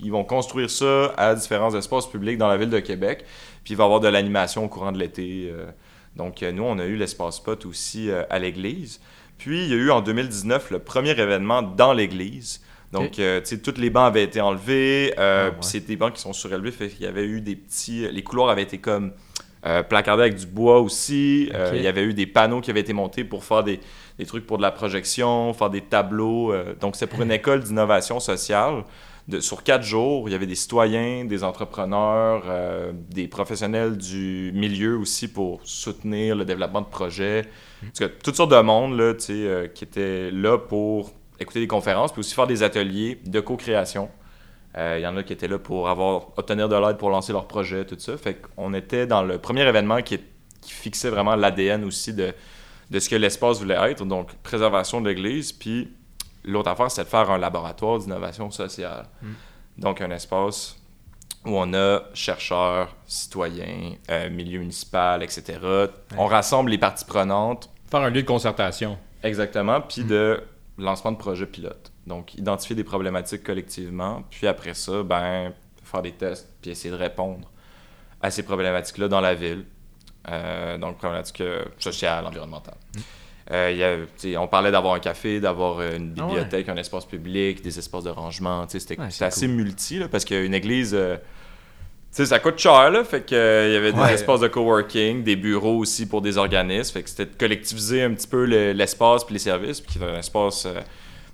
[0.00, 3.24] Ils vont construire ça à différents espaces publics dans la ville de Québec.
[3.64, 5.50] Puis il va y avoir de l'animation au courant de l'été.
[6.14, 9.00] Donc, nous, on a eu l'espace spot aussi à l'église.
[9.38, 12.60] Puis, il y a eu en 2019 le premier événement dans l'église.
[12.92, 13.18] Donc, Ok.
[13.18, 15.12] euh, tu sais, tous les bancs avaient été enlevés.
[15.18, 15.56] euh, Ah, ouais.
[15.60, 16.70] c'est des bancs qui sont surélevés.
[16.70, 18.06] Fait qu'il y avait eu des petits...
[18.10, 19.12] Les couloirs avaient été comme
[19.66, 21.50] euh, placardés avec du bois aussi.
[21.54, 23.80] Euh, il y avait eu des panneaux qui avaient été montés pour faire des,
[24.18, 26.52] des trucs pour de la projection, faire des tableaux.
[26.52, 26.74] euh.
[26.80, 28.84] donc, c'est pour une école d'innovation sociale.
[29.28, 34.52] De, sur quatre jours, il y avait des citoyens, des entrepreneurs, euh, des professionnels du
[34.54, 37.42] milieu aussi pour soutenir le développement de projets.
[37.82, 42.12] Tout cas, toutes sortes de monde là, euh, qui étaient là pour écouter des conférences,
[42.12, 44.08] puis aussi faire des ateliers de co-création.
[44.76, 47.32] Euh, Il y en a qui étaient là pour avoir obtenir de l'aide pour lancer
[47.32, 48.16] leur projet, tout ça.
[48.16, 50.24] Fait qu'on était dans le premier événement qui, est-
[50.60, 52.34] qui fixait vraiment l'ADN aussi de,
[52.90, 55.52] de ce que l'espace voulait être, donc préservation de l'Église.
[55.52, 55.88] Puis
[56.44, 59.06] l'autre affaire, c'était de faire un laboratoire d'innovation sociale.
[59.22, 59.26] Mm.
[59.78, 60.76] Donc un espace
[61.44, 65.58] où on a chercheurs, citoyens, euh, milieu municipal, etc.
[66.18, 68.98] On rassemble les parties prenantes Faire un lieu de concertation.
[69.22, 70.06] Exactement, puis Mm.
[70.08, 70.42] de
[70.78, 71.92] lancement de projets pilotes.
[72.06, 76.96] Donc, identifier des problématiques collectivement, puis après ça, ben, faire des tests, puis essayer de
[76.98, 77.50] répondre
[78.20, 79.64] à ces problématiques-là dans la ville.
[80.28, 81.42] Euh, donc, problématiques
[81.78, 82.76] sociales, environnementales.
[82.94, 83.00] Mm.
[83.52, 83.70] Euh,
[84.24, 86.28] y a- on parlait d'avoir un café, d'avoir une Ah ouais.
[86.34, 88.66] bibliothèque, un espace public, des espaces de rangement.
[88.68, 91.16] C'était Ouais, assez multi, là, parce qu'une église, euh,
[92.16, 94.14] sais, ça coûte cher, là, fait que, euh, y avait des Ouais.
[94.14, 98.12] espaces de coworking, des bureaux aussi pour des organismes, fait que c'était de collectiviser un
[98.14, 100.80] petit peu le- l'espace puis les services, puis qui était un espace euh,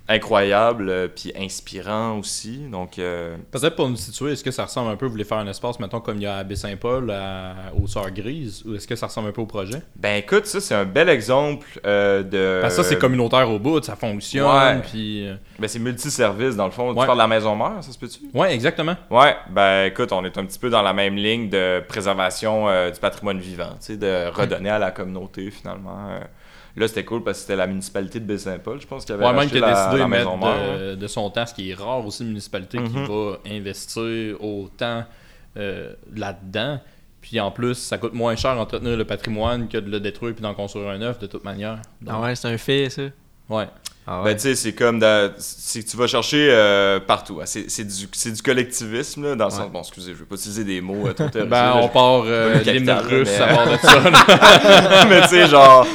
[0.09, 2.99] incroyable, euh, puis inspirant aussi, donc...
[2.99, 5.47] euh, Peut-être pour nous situer, est-ce que ça ressemble un peu, vous voulez faire un
[5.47, 7.13] espace, mettons, comme il y a à Baie-Saint-Paul,
[7.81, 9.81] aux Sœurs Grises, ou est-ce que ça ressemble un peu au projet?
[9.95, 12.63] ben écoute, ça c'est un bel exemple euh, de...
[12.63, 14.81] Que ça, c'est communautaire au bout, ça fonctionne, Ouais.
[14.89, 15.27] puis...
[15.27, 17.05] euh, Ben c'est multiservice dans le fond, tu Ouais.
[17.05, 18.19] parles de la maison mère, ça se peut-tu?
[18.33, 18.95] Ouais, exactement.
[19.09, 22.91] Ouais, ben écoute, on est un petit peu dans la même ligne de préservation euh,
[22.91, 25.97] du patrimoine vivant, tu sais, de redonner à la communauté finalement.
[26.75, 29.31] Là, c'était cool parce que c'était la municipalité de Baie-Saint-Paul, je pense, qui avait Ouais,
[29.33, 30.79] même qui a la, décidé la de mettre maison mère.
[30.79, 33.05] de, de son temps, ce qui est rare aussi, une municipalité qui Mhm.
[33.05, 35.03] va investir autant
[35.55, 36.79] euh, là-dedans.
[37.21, 40.41] Puis en plus, ça coûte moins cher entretenir le patrimoine que de le détruire puis
[40.41, 41.79] d'en construire un neuf, de toute manière.
[42.01, 43.03] Donc, Ah ouais, c'est un fait, ça.
[43.49, 43.67] ouais.
[44.05, 44.99] Ah Ben, tu sais, c'est comme.
[44.99, 47.39] que tu vas chercher euh, partout.
[47.39, 47.45] hein.
[47.45, 49.57] C'est c'est du, c'est du collectivisme, là, dans le Ouais.
[49.59, 49.71] sens.
[49.71, 52.53] Bon, excusez, je vais pas utiliser des mots euh, trop Ben, là, on part euh,
[52.53, 55.05] Pas le l'hymne capital, russe mais- à part de ça.
[55.07, 55.87] mais tu sais, genre,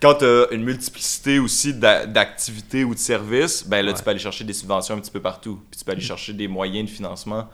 [0.00, 3.96] quand t'as une multiplicité aussi d'a- d'activités ou de services, ben là, Ouais.
[3.98, 5.60] tu peux aller chercher des subventions un petit peu partout.
[5.70, 7.48] Puis tu peux aller chercher des moyens de financement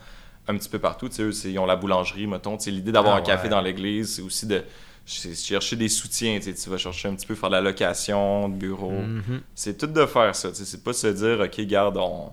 [0.48, 1.08] un petit peu partout.
[1.08, 2.56] Tu sais, eux, ils ont la boulangerie, mettons.
[2.56, 3.48] Tu sais, l'idée d'avoir Ah un café ouais.
[3.50, 4.62] dans l'église, c'est aussi de
[5.06, 6.38] chercher des soutiens.
[6.38, 8.90] Tu sais, tu vas chercher un petit peu faire de la location, de bureau.
[8.90, 9.40] Mhm.
[9.54, 10.48] C'est tout de faire ça.
[10.50, 12.32] tu sais, C'est pas se dire, OK, garde, on,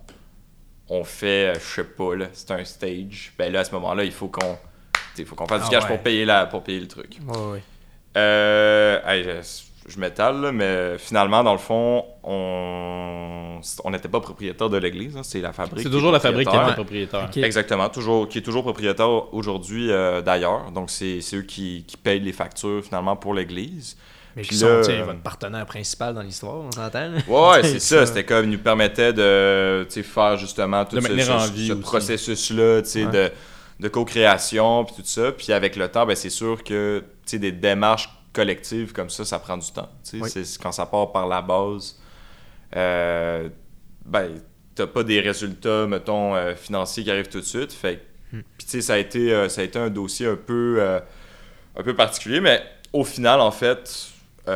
[0.90, 3.34] on fait, euh, je sais pas, là, c'est un stage.
[3.38, 4.58] Ben là, à ce moment-là, il faut qu'on
[5.16, 5.90] tu faut qu'on fasse Ah du cash ouais.
[5.90, 7.18] pour, payer la, pour payer le truc.
[7.28, 7.64] Ouais, ouais.
[8.18, 9.00] Euh,
[9.90, 15.18] je, m'étale, là, mais finalement, dans le fond, on on n'était pas propriétaire de l'église.
[15.18, 15.80] hein, c'est la fabrique.
[15.84, 17.30] C'est qui toujours est la fabrique qui est propriétaire.
[17.38, 20.72] Exactement, toujours, qui est toujours propriétaire aujourd'hui euh, d'ailleurs.
[20.72, 23.98] Donc, c'est c'est eux qui, qui payent les factures finalement pour l'église.
[24.36, 27.12] Mais Puis qui là, sont, tu sais, euh, votre partenaire principal dans l'histoire, on s'entend?
[27.28, 28.06] Ouais, c'est ça.
[28.06, 32.82] C'était comme, ils nous permettait de tu sais, faire justement tout De ce, ce- processus-là
[32.84, 33.12] tu sais, Ouais.
[33.12, 33.32] de,
[33.80, 35.32] de co-création, puis tout ça.
[35.32, 39.26] Puis avec le temps, ben, c'est sûr que tu sais, des démarches collectives comme ça,
[39.26, 39.90] ça prend du temps.
[40.14, 40.30] Oui.
[40.30, 42.00] C'est quand ça part par la base,
[42.76, 43.50] euh,
[44.06, 44.42] ben,
[44.76, 47.74] t'as pas des résultats, mettons, euh, financiers qui arrivent tout de suite.
[47.74, 48.42] Fait Hmm.
[48.60, 50.80] puis tu sais, ça a été, euh, ça a été un dossier un peu,
[51.76, 52.62] un peu particulier, mais
[52.94, 54.08] au final, en fait,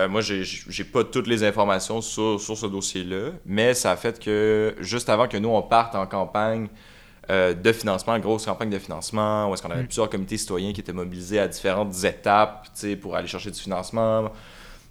[0.10, 4.20] moi, j'ai j'ai pas toutes les informations sur, sur ce dossier-là, mais ça a fait
[4.20, 6.68] que juste avant que nous, on parte en campagne
[7.30, 9.88] euh, de financement, grosse campagne de financement, où est-ce qu'on avait Mm.
[9.88, 12.68] plusieurs comités citoyens qui étaient mobilisés à différentes étapes,
[13.02, 14.30] pour aller chercher du financement,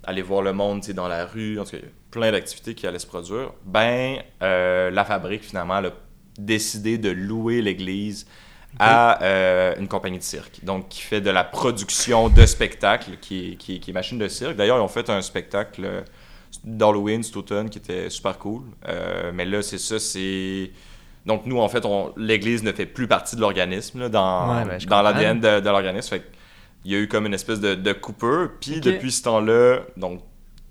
[0.04, 2.74] aller voir le monde, dans la rue, en tout cas, il y a plein d'activités
[2.74, 3.52] qui allaient se produire.
[3.66, 5.90] Ben, euh, la fabrique, finalement, a
[6.38, 8.26] décidé de louer l'église
[8.78, 10.64] à euh, une compagnie de cirque.
[10.64, 14.28] Donc, qui fait de la production de spectacles, qui est, qui qui est machine de
[14.28, 14.56] cirque.
[14.56, 16.04] D'ailleurs, ils ont fait un spectacle
[16.64, 18.62] d'Halloween cet automne qui était super cool.
[19.34, 20.70] Mais là, c'est ça, c'est...
[21.26, 24.78] Donc, nous, en fait, on- l'Église ne fait plus partie de l'organisme, dans, Ouais, ben,
[24.88, 26.08] dans l'ADN de, de l'organisme.
[26.16, 26.24] Fait
[26.84, 28.50] il y a eu comme une espèce de, de coupure.
[28.60, 30.20] Puis, depuis ce temps-là, donc,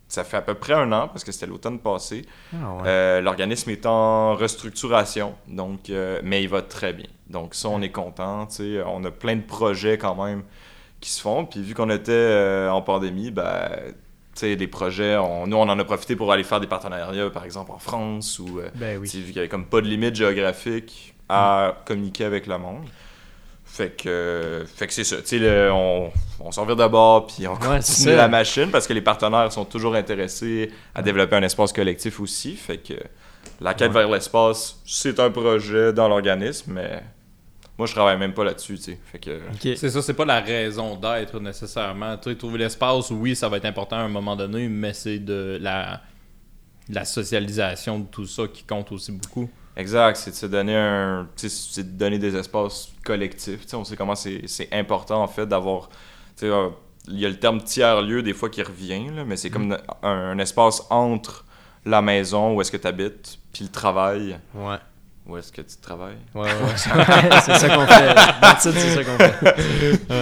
[0.09, 2.23] ça fait à peu près un an, parce que c'était l'automne passé,
[2.53, 2.81] Ah, ouais.
[2.85, 7.05] euh, L'organisme est en restructuration, donc, euh, mais il va très bien.
[7.29, 8.45] Donc ça, on est content.
[8.47, 10.43] tu sais, On a plein de projets quand même
[10.99, 11.45] qui se font.
[11.45, 13.69] Puis vu qu'on était euh, en pandémie, ben,
[14.33, 17.29] tu sais, les projets, on- nous, on en a profité pour aller faire des partenariats,
[17.29, 19.07] par exemple en France, ou euh, ben oui.
[19.09, 22.85] vu qu'il y avait comme pas de limite géographique à communiquer avec le monde.
[23.65, 25.17] Fait que, fait que c'est ça.
[25.17, 26.11] Tu sais, le- on,
[26.41, 29.63] on s'en vire d'abord, puis on Ouais, continue la machine parce que les partenaires sont
[29.63, 32.55] toujours intéressés à développer un espace collectif aussi.
[32.57, 32.95] Fait que
[33.61, 37.01] la quête vers l'espace, c'est un projet dans l'organisme, mais
[37.81, 38.99] moi, je travaille même pas là-dessus, tu sais.
[39.11, 39.39] Fait que.
[39.55, 39.75] Ok.
[39.75, 42.15] C'est ça, c'est pas la raison d'être nécessairement.
[42.17, 45.17] Tu sais, trouver l'espace, oui, ça va être important à un moment donné, mais c'est
[45.17, 45.99] de la,
[46.89, 49.49] la socialisation de tout ça qui compte aussi beaucoup.
[49.75, 51.23] Exact, c'est de se donner un.
[51.41, 53.61] de donner des espaces collectifs.
[53.61, 55.89] Tu sais, on sait comment c'est c'est important en fait d'avoir.
[55.89, 55.95] tu
[56.35, 56.69] sais, euh,
[57.07, 60.07] Il y a le terme tiers-lieu des fois qui revient, là, mais c'est comme un,
[60.07, 61.45] un espace entre
[61.83, 64.77] la maison où est-ce que tu habites, puis le travail Ouais.
[65.31, 66.17] Où est-ce que tu travailles?
[66.35, 67.41] Ouais, ouais, ouais.
[67.45, 68.15] c'est ça qu'on fait.
[68.59, 69.55] C'est ça qu'on fait.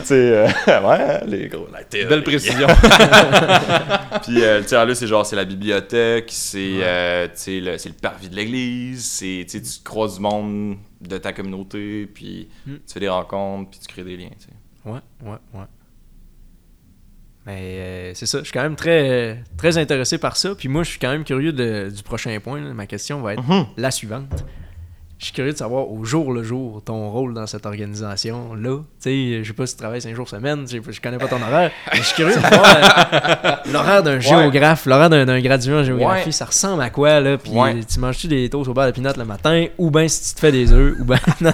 [0.01, 2.09] tu sais, euh, ouais, les gros, la théorie.
[2.09, 2.67] Belle précision.
[4.23, 6.81] Puis, euh, le tiers-lieu, c'est genre, c'est la bibliothèque, c'est Ouais.
[6.83, 10.21] euh, tu sais, le, c'est le parvis de l'église, c'est, tu sais, tu croises du
[10.21, 12.73] monde de ta communauté, puis Mm.
[12.85, 14.51] tu fais des rencontres, puis tu crées des liens, tu sais.
[14.85, 15.65] Ouais, ouais, ouais.
[17.45, 20.53] Mais euh, c'est ça, je suis quand même très, très intéressé par ça.
[20.55, 22.59] Puis moi, je suis quand même curieux de- du prochain point.
[22.61, 22.73] là.
[22.73, 23.65] Ma question va être Mhm.
[23.77, 24.45] la suivante.
[25.19, 28.77] Je suis curieux de savoir au jour le jour ton rôle dans cette organisation-là.
[28.77, 31.41] Tu sais, je sais pas si tu travailles 5 jours semaine, je, connais pas ton
[31.41, 31.71] horaire.
[31.91, 35.83] mais je suis curieux de savoir euh, l'horaire d'un géographe, l'horaire d'un, d'un gradué en
[35.83, 36.31] géographie, Ouais.
[36.31, 37.37] ça ressemble à quoi là?
[37.37, 37.81] Puis Ouais.
[37.83, 40.39] tu manges-tu des toasts au beurre de pinot le matin ou bien si tu te
[40.39, 41.51] fais des œufs ou ben non.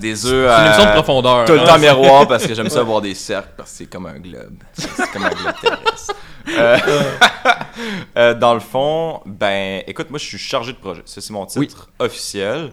[0.00, 0.66] Des œufs C'est une à...
[0.66, 1.44] émission de profondeur.
[1.44, 1.64] Tout le hein.
[1.66, 4.56] temps miroir parce que j'aime ça voir des cercles parce que c'est comme un globe.
[4.72, 6.14] C'est c'est comme un globe terrestre.
[6.48, 6.78] Euh,
[8.16, 11.02] euh, dans le fond, ben, écoute, moi je suis chargé de projet.
[11.06, 12.06] Ça, c'est mon titre Oui.
[12.06, 12.70] officiel.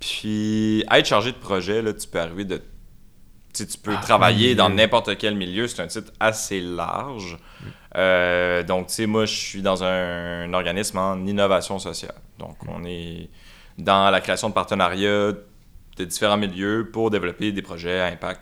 [0.00, 2.56] Puis, être chargé de projet, là, tu peux arriver de.
[2.56, 2.62] Tu
[3.52, 4.54] sais, tu peux Ah, travailler oui.
[4.56, 5.68] dans n'importe quel milieu.
[5.68, 7.36] C'est un titre assez large.
[7.96, 12.14] Euh, donc, tu sais, moi, je suis dans un, un organisme en innovation sociale.
[12.38, 13.28] Donc, on est
[13.78, 15.32] dans la création de partenariats
[15.98, 18.40] de différents milieux pour développer des projets à impact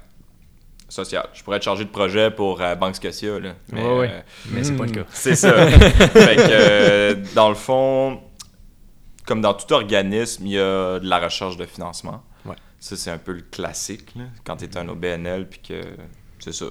[0.91, 1.28] social.
[1.32, 3.55] Je pourrais être chargé de projet pour euh, Banque Scotia, là.
[3.72, 4.11] Mais, Ouais, ouais.
[4.12, 4.20] euh,
[4.51, 5.05] Mais c'est pas le cas.
[5.11, 5.53] c'est ça.
[5.68, 8.20] fait que, euh, dans le fond,
[9.26, 12.22] comme dans tout organisme, il y a de la recherche de financement.
[12.45, 12.57] Ouais.
[12.80, 15.80] Ça, c'est un peu le classique, là, quand tu es un OBNL, puis que
[16.38, 16.66] c'est ça.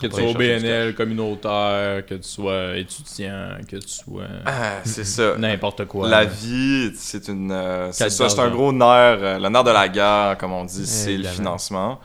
[0.00, 4.24] Que tu sois au chercher du BNL, communautaire, que tu sois étudiant, que tu sois
[4.46, 5.36] Ah, c'est ça.
[5.36, 6.08] n'importe quoi.
[6.08, 9.62] La vie, c'est une, euh, c'est Quatre ça, c'est un gros nerf, euh, le nerf
[9.62, 12.00] de la guerre, comme on dit, c'est le financement.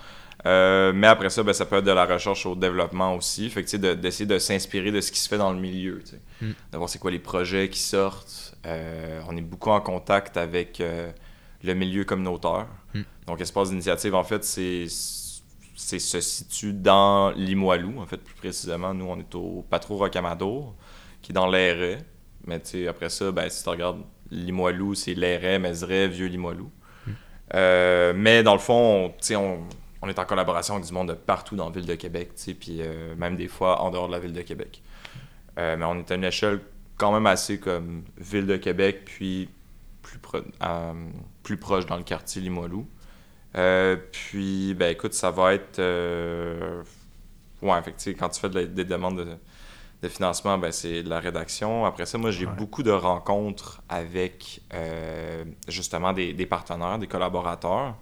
[0.48, 3.50] Euh, mais après ça, ben, ça peut être de la recherche au développement aussi.
[3.50, 5.60] Fait que, tu sais, de- d'essayer de, s'inspirer de ce qui se fait dans le
[5.60, 6.00] milieu.
[6.04, 6.22] tu sais.
[6.42, 6.52] Mm.
[6.72, 8.56] De voir c'est quoi les projets qui sortent.
[8.66, 11.12] Euh, on est beaucoup en contact avec euh,
[11.64, 12.68] le milieu communautaire.
[12.94, 13.02] Mm.
[13.28, 14.86] Donc, Espace d'initiative, en fait, c'est
[15.80, 18.94] c'est se situe dans Limoilou, en fait, plus précisément.
[18.96, 20.76] Nous, on est au Patro Rocamadour,
[21.22, 22.00] qui est dans l'Airet.
[22.46, 26.72] Mais tu sais, après ça, ben, si tu regardes Limoilou, c'est l'Airet, Mézeray, Vieux Limoilou.
[27.54, 29.64] Euh, mais dans le fond, on, tu sais, on,
[30.08, 32.78] on est en collaboration avec du monde de partout dans la ville de Québec, puis
[32.82, 34.82] euh, même des fois en dehors de la ville de Québec.
[35.60, 36.62] Euh, mais on est à une échelle
[36.98, 39.50] quand même assez comme ville de Québec, puis
[40.02, 40.94] plus, pro- euh,
[41.44, 42.88] plus proche dans le quartier Limoilou.
[44.12, 45.80] Puis, ben écoute, ça va être.
[47.62, 49.28] ouais, fait que, quand tu fais de la- des demandes de,
[50.04, 51.86] de financement, ben, c'est de la rédaction.
[51.86, 52.52] Après ça, moi, j'ai Ouais.
[52.56, 54.62] beaucoup de rencontres avec
[55.68, 57.96] justement des, des partenaires, des collaborateurs.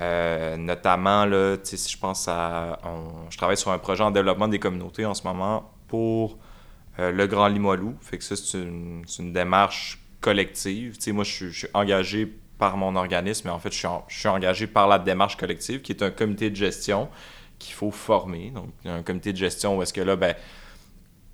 [0.00, 2.78] Euh, notamment, là, si je pense à.
[2.84, 6.36] on- je travaille sur un projet en développement des communautés en ce moment pour
[6.98, 7.96] euh, le Grand Limoilou.
[8.02, 10.96] Fait que ça, c'est une, démarche collective.
[11.08, 12.26] Moi, je suis, je suis engagé
[12.58, 15.36] par mon organisme, mais en fait, je suis, en- je suis engagé par la démarche
[15.36, 17.08] collective, qui est un comité de gestion
[17.58, 18.50] qu'il faut former.
[18.50, 20.34] Donc, un comité de gestion où est-ce que là, ben,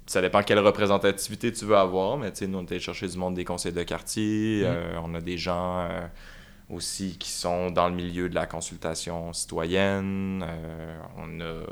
[0.07, 3.09] ça dépend quelle représentativité tu veux avoir, mais tu sais, nous, on est allé chercher
[3.09, 4.67] du monde des conseils de quartier, Mm.
[4.67, 5.89] euh, on a des gens
[6.73, 11.63] aussi qui sont dans le milieu de la consultation citoyenne, euh, on a...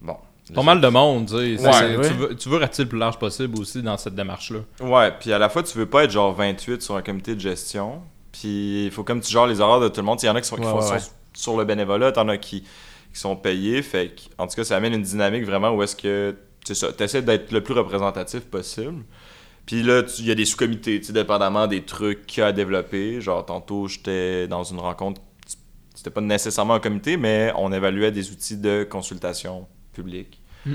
[0.00, 0.16] Bon.
[0.54, 1.64] Pas mal de monde, tu sais.
[1.66, 2.08] Ouais.
[2.08, 4.58] Tu, veux, tu veux ratisser le plus large possible aussi dans cette démarche-là.
[4.80, 7.40] Ouais, puis à la fois, tu veux pas être genre 28 sur un comité de
[7.40, 8.02] gestion,
[8.32, 10.18] Puis il faut comme tu gères les horaires de tout le monde.
[10.22, 12.28] Il y en a qui sont, qui Ouais, font- ouais, sont sur le bénévolat, t'en
[12.28, 13.82] as qui, qui sont payés.
[13.82, 17.22] Fait que, en tout cas, ça amène une dynamique vraiment où est-ce que tu essaies
[17.22, 19.04] d'être le plus représentatif possible.
[19.66, 22.48] Puis là, il y a des sous-comités, tu sais, dépendamment des trucs qu'il y a
[22.48, 23.20] à développer.
[23.20, 25.20] Genre, tantôt, j'étais dans une rencontre,
[25.94, 30.40] c'était pas nécessairement un comité, mais on évaluait des outils de consultation publique.
[30.66, 30.74] Mm.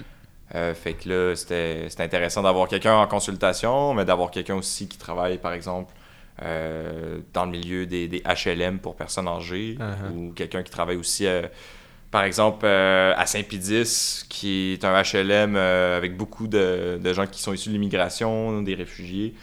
[0.56, 4.98] Euh, fait que là, c'était intéressant d'avoir quelqu'un en consultation, mais d'avoir quelqu'un aussi qui
[4.98, 5.94] travaille, par exemple,
[6.44, 10.16] euh, dans le milieu des, des HLM pour personnes âgées, Uh-huh.
[10.16, 11.42] ou quelqu'un qui travaille aussi, euh,
[12.18, 17.28] par exemple, euh, à Saint-Pédis, qui est un HLM euh, avec beaucoup de, de gens
[17.28, 19.36] qui sont issus de l'immigration, des réfugiés.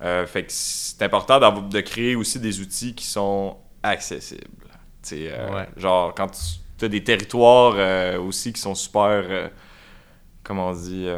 [0.00, 4.46] Euh, fait que c'est important de créer aussi des outils qui sont accessibles.
[5.02, 5.66] Tu sais, Ouais.
[5.76, 6.30] Genre, quand
[6.78, 9.50] tu as des territoires aussi qui sont super.
[10.44, 11.08] comment on dit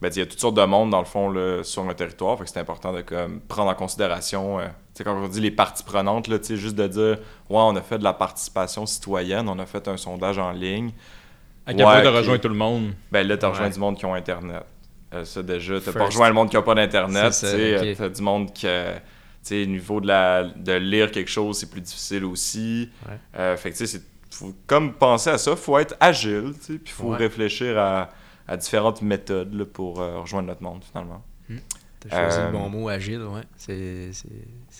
[0.00, 2.38] ben, il y a toutes sortes de monde, dans le fond, là, sur un territoire.
[2.38, 4.60] Fait que c'est important de comme, prendre en considération.
[5.00, 7.98] Sais, quand on dit les parties prenantes, là, juste de dire Ouais, on a fait
[7.98, 10.92] de la participation citoyenne, on a fait un sondage en ligne.
[11.66, 12.14] À quel point ok.
[12.16, 12.92] rejoindre tout le monde.
[13.12, 13.72] Ben là, t'as rejoint Ouais.
[13.72, 14.64] du monde qui ont Internet.
[15.12, 17.32] Euh, ça, déjà, t'as pas rejoint le monde qui a pas d'Internet.
[17.32, 18.66] C'est t'as du monde qui.
[18.66, 18.68] Tu
[19.42, 22.90] sais, au niveau de, la, de lire quelque chose, c'est plus difficile aussi.
[23.08, 23.14] Ouais.
[23.38, 26.74] Euh, fait que, tu sais, c'est- faut comme penser à ça, faut être agile, tu
[26.74, 27.16] sais, puis faut Ouais.
[27.16, 28.10] réfléchir à,
[28.46, 31.22] à différentes méthodes là, pour euh, rejoindre notre monde, finalement.
[32.00, 33.42] T'as choisi Euh, le bon mot, agile, ouais.
[33.56, 34.10] C'est-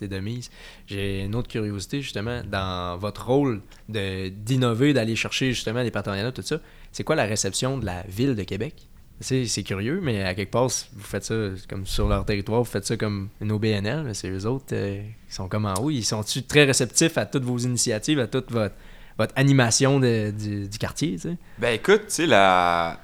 [0.09, 0.51] de mise.
[0.87, 3.61] J'ai une autre curiosité, justement, dans votre rôle
[3.91, 6.59] de- d'innover, d'aller chercher, justement, des partenariats, tout ça.
[6.93, 8.75] C'est quoi la réception de la ville de Québec?
[9.21, 11.35] C'est curieux, mais à quelque part, vous faites ça
[11.69, 15.03] comme sur leur territoire, vous faites ça comme une OBNL, mais c'est eux autres euh,
[15.29, 15.91] qui sont comme en haut.
[15.91, 18.75] Ils sont-tu très réceptifs à toutes vos initiatives, à toute votre,
[19.19, 21.37] votre animation de- du, du quartier, tu sais?
[21.59, 22.99] Ben écoute, tu sais, la.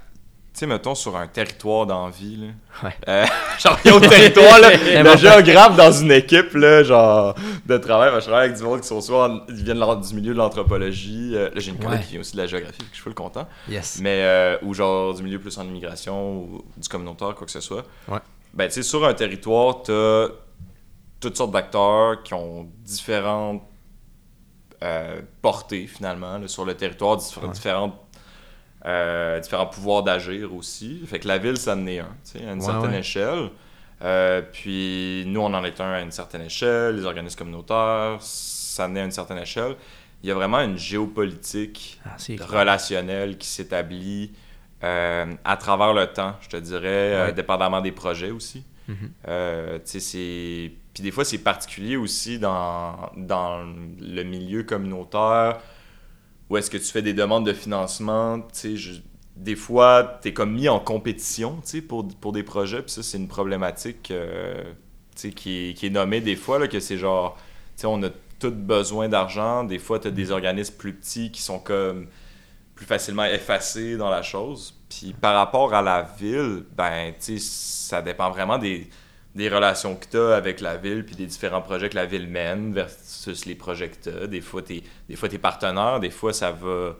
[0.56, 2.46] Tu sais, mettons, sur un territoire d'envie, là.
[2.82, 2.94] Ouais.
[3.08, 3.26] Euh,
[3.58, 4.70] genre, il y a au territoire, là,
[5.02, 7.34] le géographe dans une équipe, là, genre,
[7.66, 8.10] de travail.
[8.10, 10.38] Ben, je travaille avec du monde qui sont soit en- ils viennent du milieu de
[10.38, 11.32] l'anthropologie.
[11.34, 12.04] euh, là, j'ai une collègue Ouais.
[12.06, 13.46] qui vient aussi de la géographie, que je suis full content.
[13.68, 13.98] Yes.
[14.00, 17.60] Mais, euh, ou genre du milieu plus en immigration ou du communautaire, quoi que ce
[17.60, 17.84] soit.
[18.08, 18.20] Ouais.
[18.54, 20.28] Ben, tu sais, sur un territoire, t'as
[21.20, 23.62] toutes sortes d'acteurs qui ont différentes
[24.82, 27.94] euh, portées, finalement, là, sur le territoire, différentes,
[28.86, 31.00] euh, différents pouvoirs d'agir aussi.
[31.06, 33.00] Fait que la ville, ça en est un, tu sais, à une Ouais, certaine ouais.
[33.00, 33.50] échelle.
[34.02, 38.86] Euh, puis nous, on en est un à une certaine échelle, les organismes communautaires, ça
[38.86, 39.74] en est à une certaine échelle.
[40.22, 42.48] Il y a vraiment une géopolitique Ah, c'est clair.
[42.48, 44.32] relationnel qui s'établit
[44.84, 47.32] euh, à travers le temps, je te dirais, Ouais.
[47.32, 48.64] dépendamment des projets aussi.
[48.86, 48.94] Tu
[49.84, 50.72] sais, c'est...
[50.94, 53.64] Puis des fois, c'est particulier aussi dans, dans
[54.00, 55.58] le milieu communautaire
[56.50, 58.40] où est-ce que tu fais des demandes de financement?
[58.62, 59.00] Je-
[59.36, 62.82] des fois, tu es comme mis en compétition pour, pour des projets.
[62.82, 64.62] Puis ça, c'est une problématique euh,
[65.14, 67.36] qui, est, qui est nommée des fois, là, que c'est genre,
[67.84, 69.64] on a tous besoin d'argent.
[69.64, 72.06] Des fois, tu as des organismes plus petits qui sont comme
[72.74, 74.74] plus facilement effacés dans la chose.
[74.88, 78.88] Puis par rapport à la ville, ben, ça dépend vraiment des,
[79.36, 82.26] des relations que tu as avec la ville, puis des différents projets que la ville
[82.26, 84.26] mène versus les projets que tu as.
[84.26, 86.96] Des fois, tu des fois, es partenaire, des fois, ça va.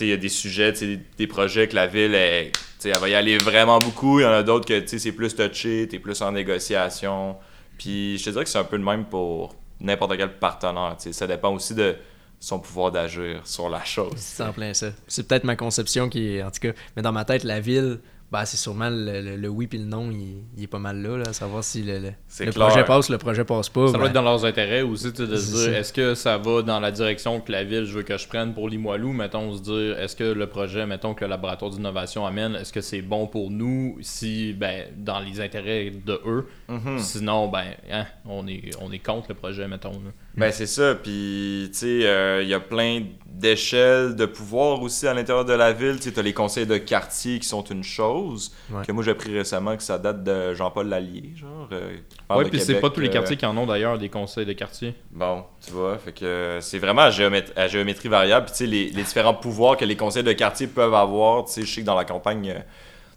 [0.00, 3.78] Il y a des sujets, des, des projets que la ville, va y aller vraiment
[3.78, 4.18] beaucoup.
[4.18, 7.36] Il y en a d'autres que c'est plus touché, tu es plus en négociation.
[7.78, 10.96] Puis je te dirais que c'est un peu le même pour n'importe quel partenaire.
[10.98, 11.94] Ça dépend aussi de
[12.40, 14.14] son pouvoir d'agir sur la chose.
[14.16, 14.92] C'est ça.
[15.06, 18.00] C'est peut-être ma conception qui est, en tout cas, mais dans ma tête, la ville,
[18.32, 21.02] bah, c'est sûrement le, le- le oui puis le non, il, il est pas mal
[21.02, 23.86] là, là, à savoir si le, le, projet passe, le projet passe pas.
[23.88, 26.62] Ça doit ben, être dans leurs intérêts aussi, de se dire est-ce que ça va
[26.62, 29.62] dans la direction que la ville je veux que je prenne pour Limoilou, mettons, se
[29.62, 33.26] dire est-ce que le projet, mettons, que le laboratoire d'innovation amène, est-ce que c'est bon
[33.26, 33.98] pour nous?
[34.00, 36.98] Si, ben, dans les intérêts de eux, Mhm.
[36.98, 39.90] sinon, ben, hein, on, est, on est contre le projet, mettons.
[39.92, 40.10] là.
[40.34, 43.02] Ben c'est ça, puis tu sais, euh, il y a plein
[43.42, 45.98] d'échelles de pouvoir aussi à l'intérieur de la ville.
[46.00, 48.84] Tu as les conseils de quartier qui sont une chose, Ouais.
[48.86, 51.68] que moi j'ai appris récemment que ça date de Jean-Paul Lallier, genre.
[51.72, 51.96] euh,
[52.44, 54.52] de puis c'est pas tous les euh, quartiers qui en ont d'ailleurs des conseils de
[54.54, 54.94] quartier.
[55.10, 58.46] Bon, tu vois, fait que c'est vraiment à, géomét- à géométrie variable.
[58.46, 61.52] Puis tu sais, les, les différents pouvoirs que les conseils de quartier peuvent avoir, tu
[61.52, 62.60] sais, je sais que dans la campagne, euh,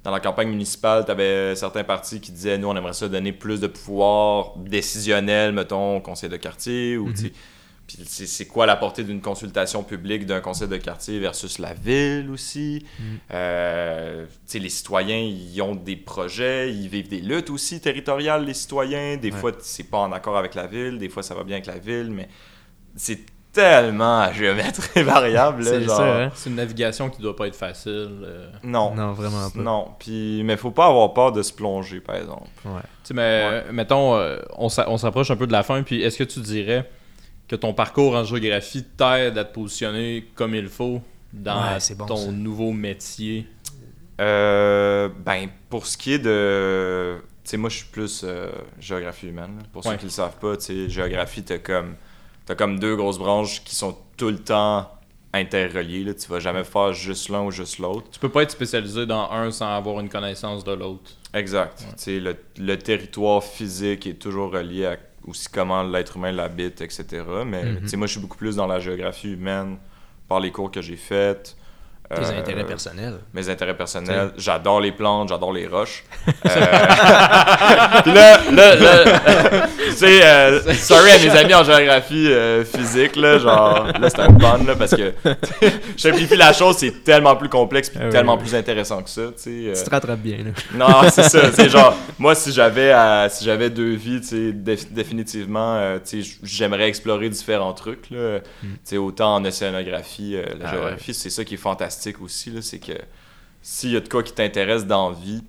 [0.03, 3.31] dans la campagne municipale, tu avais certains partis qui disaient, nous, on aimerait ça donner
[3.31, 7.31] plus de pouvoir décisionnel, mettons, au conseil de quartier, ou sais,
[7.87, 12.29] puis c'est quoi la portée d'une consultation publique d'un conseil de quartier versus la ville
[12.31, 12.85] aussi?
[13.31, 18.45] Euh, tu sais, les citoyens, ils ont des projets, ils vivent des luttes aussi territoriales,
[18.45, 19.17] les citoyens.
[19.17, 19.37] Des Ouais.
[19.37, 21.77] fois, c'est pas en accord avec la ville, des fois, ça va bien avec la
[21.77, 22.27] ville, mais
[22.95, 23.19] c'est
[23.53, 25.63] tellement à géométrie variable.
[25.63, 26.31] là, C'est genre, ça, hein?
[26.35, 28.09] C'est une navigation qui doit pas être facile.
[28.23, 28.49] euh.
[28.63, 28.93] Non.
[28.95, 29.59] Non, vraiment pas.
[29.61, 32.47] Non, puis mais faut pas avoir peur de se plonger par exemple.
[32.65, 32.81] Ouais.
[32.81, 36.17] Tu sais, mais euh, mettons, euh, on s'approche un peu de la fin, puis est-ce
[36.17, 36.89] que tu dirais
[37.47, 41.01] que ton parcours en géographie t'aide à te positionner comme il faut
[41.33, 42.31] dans Ouais, bon, ton ça.
[42.31, 43.47] nouveau métier?
[44.21, 49.27] Euh, ben pour ce qui est de tu sais moi je suis plus euh, géographie
[49.27, 49.63] humaine là.
[49.73, 49.97] pour ceux Ouais.
[49.97, 51.95] qui le savent pas, tu sais géographie t'as comme
[52.45, 54.89] t'as comme deux grosses branches qui sont tout le temps
[55.33, 58.07] interreliées là, tu vas jamais faire juste l'un ou juste l'autre.
[58.09, 61.11] Tu peux pas être spécialisé dans un sans avoir une connaissance de l'autre.
[61.33, 61.77] Exact.
[61.77, 64.95] Tu sais, le, le territoire physique est toujours relié à
[65.27, 67.05] aussi comment l'être humain l'habite, etc.
[67.45, 69.77] Mais tu sais, moi, je suis beaucoup plus dans la géographie humaine
[70.27, 71.55] par les cours que j'ai faits.
[72.07, 73.17] Tes Euh, intérêts personnels.
[73.33, 74.31] Mes intérêts personnels.
[74.37, 76.03] J'adore les plantes, j'adore les roches.
[76.45, 83.37] Euh, là, là, là, sais, euh, sorry à mes amis en géographie euh, physique, là,
[83.39, 87.49] genre, là, c'est un pun, là, parce que je simplifie la chose, c'est tellement plus
[87.49, 88.41] complexe puis Ah oui, tellement oui.
[88.41, 89.49] plus intéressant que ça, tu sais.
[89.69, 89.73] euh.
[89.75, 90.51] Tu te rattrapes bien, là.
[90.73, 91.51] Non, c'est ça.
[91.51, 92.93] C'est genre, moi, si j'avais
[93.29, 98.09] si j'avais deux vies, tu sais, déf- définitivement, euh, tu sais, j'aimerais explorer différents trucs.
[98.11, 98.39] Là.
[98.61, 102.49] Tu sais, autant en océanographie, euh, la Ah géographie, c'est ça qui est fantastique aussi.
[102.51, 102.93] là, C'est que
[103.61, 105.43] s'il y a de quoi qui t'intéresse dans la vie,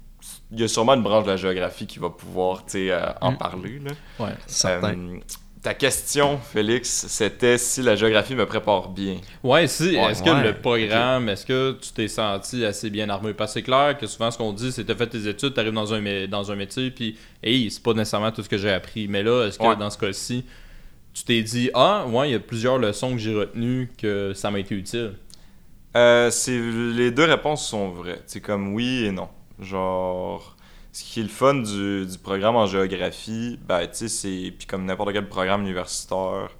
[0.52, 3.38] il y a sûrement une branche de la géographie qui va pouvoir euh, en Mm.
[3.38, 3.78] parler.
[3.84, 3.90] Là.
[4.24, 4.32] Ouais.
[4.46, 4.94] Certain.
[4.94, 5.18] Euh,
[5.62, 9.16] ta question, Félix, c'était si la géographie me prépare bien.
[9.42, 9.96] Ouais, si.
[9.96, 13.34] Ouais, est-ce que le programme, est-ce que tu t'es senti assez bien armé?
[13.34, 15.54] Parce que c'est clair que souvent, ce qu'on dit, c'est que tu fait tes études,
[15.54, 18.58] tu arrives dans un, dans un métier, puis, hey, c'est pas nécessairement tout ce que
[18.58, 19.08] j'ai appris.
[19.08, 20.44] Mais là, est-ce que dans ce cas-ci,
[21.12, 24.52] tu t'es dit, ah, ouais, il y a plusieurs leçons que j'ai retenues que ça
[24.52, 25.14] m'a été utile?
[25.96, 26.30] Euh,
[26.94, 28.20] les deux réponses sont vraies.
[28.26, 29.28] C'est comme oui et non.
[29.60, 30.56] Genre,
[30.92, 34.54] ce qui est le fun du, du programme en géographie, ben, tu sais, c'est.
[34.56, 36.50] Puis comme n'importe quel programme universitaire,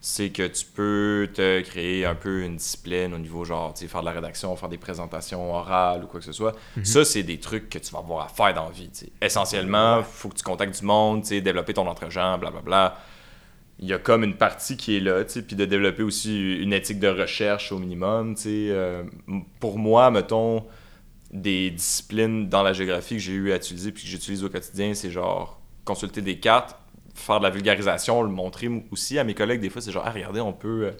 [0.00, 3.88] c'est que tu peux te créer un peu une discipline au niveau, genre, tu sais,
[3.88, 6.54] faire de la rédaction, faire des présentations orales ou quoi que ce soit.
[6.82, 9.12] Ça, c'est des trucs que tu vas avoir à faire dans la vie, tu sais.
[9.22, 12.98] Essentiellement, faut que tu contactes du monde, tu sais, développer ton entre-gens, blablabla
[13.80, 16.58] il y a comme une partie qui est là, tu sais, puis de développer aussi
[16.58, 18.48] une éthique de recherche au minimum, tu sais.
[18.70, 19.02] euh,
[19.58, 20.64] pour moi, mettons,
[21.34, 24.94] des disciplines dans la géographie que j'ai eu à utiliser puis que j'utilise au quotidien,
[24.94, 26.76] c'est genre consulter des cartes,
[27.14, 29.60] faire de la vulgarisation, le montrer aussi à mes collègues.
[29.60, 30.92] Des fois, c'est genre, ah, regardez, on peut, euh,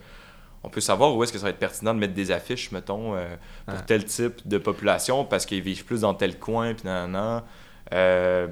[0.65, 3.15] on peut savoir où est-ce que ça va être pertinent de mettre des affiches, mettons,
[3.15, 3.83] euh, pour Ah.
[3.83, 7.43] tel type de population parce qu'ils vivent plus dans tel coin, puis nan, nan, nan.
[7.93, 8.49] Euh,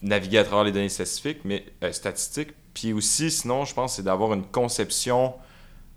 [0.00, 2.50] naviguer à travers les données statistiques, mais euh, statistiques.
[2.74, 5.34] Puis aussi, sinon, je pense, c'est d'avoir une conception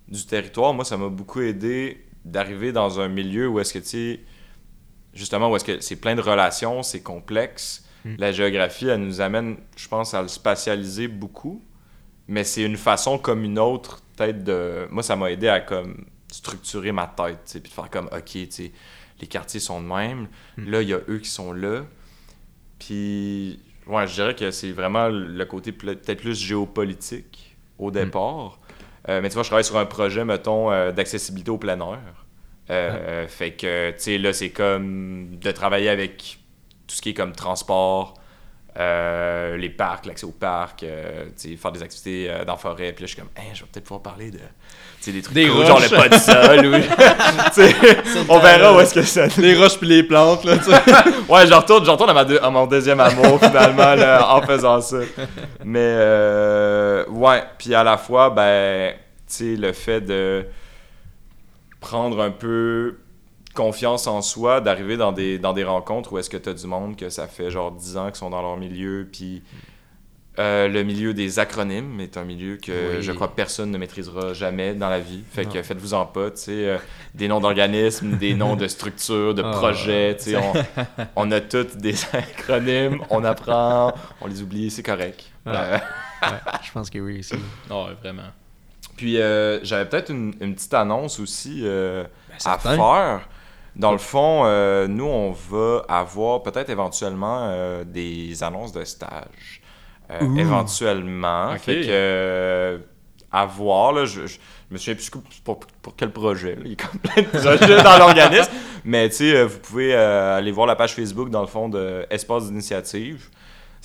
[0.08, 0.74] du territoire.
[0.74, 4.20] Moi, ça m'a beaucoup aidé d'arriver dans un milieu où est-ce que, tu sais,
[5.16, 7.84] justement, où est-ce que c'est plein de relations, c'est complexe.
[8.04, 8.14] Mm.
[8.18, 11.62] La géographie, elle nous amène, je pense, à le spatialiser beaucoup.
[12.28, 14.86] Mais c'est une façon comme une autre, peut-être de...
[14.90, 19.26] Moi, ça m'a aidé à, comme, structurer ma tête, puis de faire comme, OK, les
[19.28, 20.28] quartiers sont de même.
[20.56, 20.70] Mm.
[20.70, 21.82] Là, il y a eux qui sont là.
[22.78, 28.58] Puis, ouais, je dirais que c'est vraiment le côté peut-être plus géopolitique au départ.
[29.08, 32.25] Euh, mais tu vois, je travaille sur un projet, mettons, euh, d'accessibilité au plein air.
[32.70, 36.38] Euh, Fait que, tu sais, là, c'est comme de travailler avec
[36.86, 38.14] tout ce qui est comme transport,
[38.78, 42.58] euh, les parcs, l'accès aux parcs, euh, tu sais, faire des activités euh, dans la
[42.58, 42.92] forêt.
[42.92, 44.36] Puis là, je suis comme, Hein, je vais peut-être pouvoir parler de.
[44.38, 44.44] tu
[45.00, 45.90] sais, des trucs Des cool, genre roches.
[45.90, 46.66] le pas de sol.
[46.66, 50.72] ou- on verra où est-ce que ça Les roches puis les plantes, là, tu sais.
[51.28, 54.42] Ouais, je retourne, je retourne à, ma deux- à mon deuxième amour finalement là, en
[54.42, 54.98] faisant ça.
[55.64, 58.96] Mais euh, ouais, puis à la fois, ben, tu
[59.26, 60.44] sais, le fait de
[61.86, 62.98] prendre un peu
[63.54, 66.66] confiance en soi, d'arriver dans des, dans des rencontres où est-ce que tu as du
[66.66, 69.42] monde que ça fait genre 10 ans qu'ils sont dans leur milieu, puis
[70.38, 73.02] euh, le milieu des acronymes est un milieu que Oui.
[73.02, 75.22] je crois personne ne maîtrisera jamais dans la vie.
[75.30, 75.62] Fait que Non.
[75.62, 76.76] faites-vous-en pas, tu sais, euh,
[77.14, 79.50] des noms d'organismes, des noms de structures, de Ah.
[79.52, 80.52] projets, tu sais, on,
[81.16, 85.24] on a tous des acronymes, on apprend, on les oublie, c'est correct.
[85.46, 85.52] Ouais.
[85.54, 85.78] Euh,
[86.22, 86.28] Ouais,
[86.66, 87.34] je pense que oui, aussi.
[87.70, 88.30] Ouais, vraiment.
[88.96, 92.76] Puis euh, j'avais peut-être une, une petite annonce aussi euh, à certain.
[92.76, 93.28] faire.
[93.74, 97.52] Dans le fond, euh, nous, on va avoir peut-être éventuellement
[97.84, 99.60] des annonces de stage.
[100.36, 101.56] Éventuellement.
[101.58, 102.80] Fait que,
[103.30, 104.38] à voir, là, je, je
[104.70, 105.10] me souviens plus
[105.44, 106.54] pour, pour quel projet.
[106.54, 106.62] là.
[106.64, 106.76] Il y
[107.18, 108.50] a de projets dans l'organisme.
[108.84, 112.46] Mais tu sais, vous pouvez aller voir la page Facebook, dans le fond, de Espace
[112.46, 113.28] d'initiative.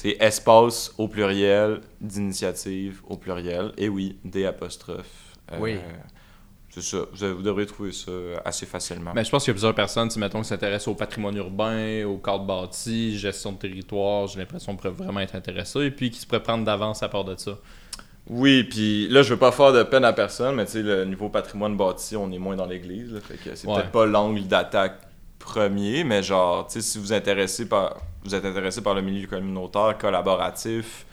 [0.02, 3.72] C'est espace au pluriel, d'initiative au pluriel.
[3.78, 5.36] Et oui, des apostrophes.
[5.52, 5.78] Euh, Oui.
[6.72, 6.98] C'est ça.
[7.14, 8.12] Vous, vous devrez trouver ça
[8.46, 9.12] assez facilement.
[9.14, 12.04] Mais je pense qu'il y a plusieurs personnes, sais, mettons, qui s'intéressent au patrimoine urbain,
[12.06, 16.10] au cadre bâti, gestion de territoire, j'ai l'impression qu'ils pourraient vraiment être intéressés, et puis
[16.10, 17.58] qui se pourraient prendre d'avance à part de ça.
[18.28, 21.06] Oui, puis là, je veux pas faire de peine à personne, mais tu sais, le
[21.06, 23.12] niveau patrimoine bâti, on est moins dans l'église.
[23.14, 23.76] là, Fait que c'est Ouais.
[23.76, 25.00] peut-être pas l'angle d'attaque
[25.40, 29.28] premier, mais genre, tu sais, si vous, intéressez par, vous êtes intéressé par le milieu
[29.28, 31.06] communautaire, collaboratif,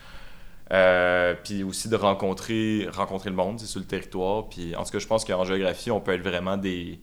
[0.72, 4.48] euh, puis aussi de rencontrer, rencontrer le monde sur le territoire.
[4.48, 7.00] Puis en tout cas, je pense qu'en géographie, on peut être vraiment des,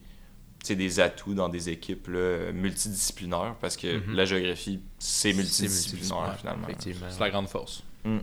[0.68, 4.14] des atouts dans des équipes là, multidisciplinaires, parce que Mhm.
[4.14, 6.68] la géographie, c'est multidisciplinaire multidisciplinaire, finalement.
[6.68, 7.06] Effectivement.
[7.10, 7.82] C'est la grande force.
[8.04, 8.18] Mm.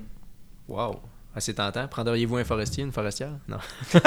[0.70, 1.00] Wow.
[1.36, 1.88] Ah, c'est tentant.
[1.88, 3.32] Prendriez-vous un forestier, une forestière?
[3.48, 3.58] Non.
[3.94, 4.00] des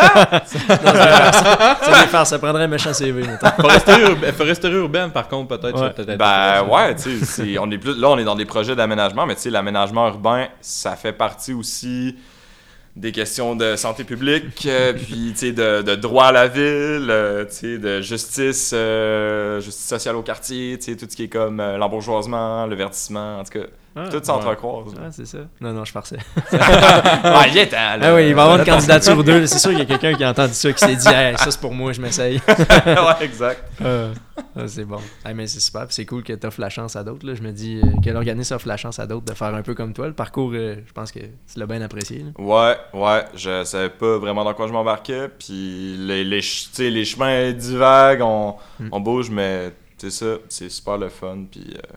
[2.08, 2.30] farces.
[2.30, 3.24] Ça prendrait un méchant CV.
[3.60, 5.74] Foresterie, urba- foresterie urbaine, par contre, peut-être.
[5.80, 5.88] Ouais.
[5.88, 8.76] ça peut Ben ouais, tu sais, on est plus là on est dans des projets
[8.76, 12.16] d'aménagement, mais tu sais l'aménagement urbain, ça fait partie aussi
[12.94, 17.08] des questions de santé publique, euh, puis tu sais de, de droit à la ville,
[17.10, 21.24] euh, tu sais de justice euh, justice sociale au quartier, tu sais tout ce qui
[21.24, 23.66] est comme euh, l'embourgeoisement, le verdissement, en tout cas,
[23.96, 24.92] Ah, tout s'entrecroise.
[24.94, 25.38] ouais, c'est ça.
[25.60, 26.18] Non, non, je farçais.
[26.52, 27.98] Ouais, il est là.
[28.02, 29.46] Ah oui, il va y avoir une candidature ou deux.
[29.46, 31.50] C'est sûr qu'il y a quelqu'un qui a entendu ça, qui s'est dit, hey, ça
[31.50, 32.40] c'est pour moi, je m'essaye.
[32.48, 33.62] ouais, exact.
[33.82, 34.08] Ah,
[34.56, 34.98] ah, c'est bon.
[35.24, 35.86] Ah, mais c'est super.
[35.86, 37.26] puis C'est cool que tu offres la chance à d'autres.
[37.26, 37.34] là.
[37.34, 39.74] Je me dis euh, que l'organisme offre la chance à d'autres de faire un peu
[39.74, 40.06] comme toi.
[40.06, 42.18] Le parcours, euh, je pense que tu l'as bien apprécié.
[42.24, 42.30] là.
[42.38, 46.82] Ouais, ouais, je savais pas vraiment dans quoi je m'embarquais, puis les, les, ch- tu
[46.82, 48.88] sais, les chemins divaguent, on, Mm.
[48.92, 51.74] on bouge, mais c'est ça, c'est super le fun, puis...
[51.76, 51.96] euh,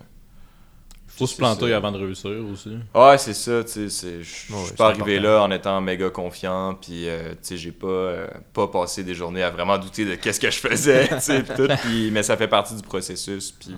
[1.19, 2.77] Faut se planter avant de réussir aussi.
[2.95, 5.33] Ouais, c'est ça, tu je Ouais, suis pas arrivé important.
[5.33, 9.13] là en étant méga confiant, puis euh, tu sais, j'ai pas, euh, pas passé des
[9.13, 12.23] journées à vraiment douter de qu'est-ce que je faisais, tu sais, pis tout, puis- mais
[12.23, 13.75] ça fait partie du processus, puis tu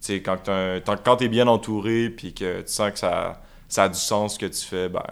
[0.00, 0.38] sais, quand
[1.04, 4.38] quand t'es bien entouré, puis que tu sens que ça, ça a du sens ce
[4.38, 5.02] que tu fais, ben,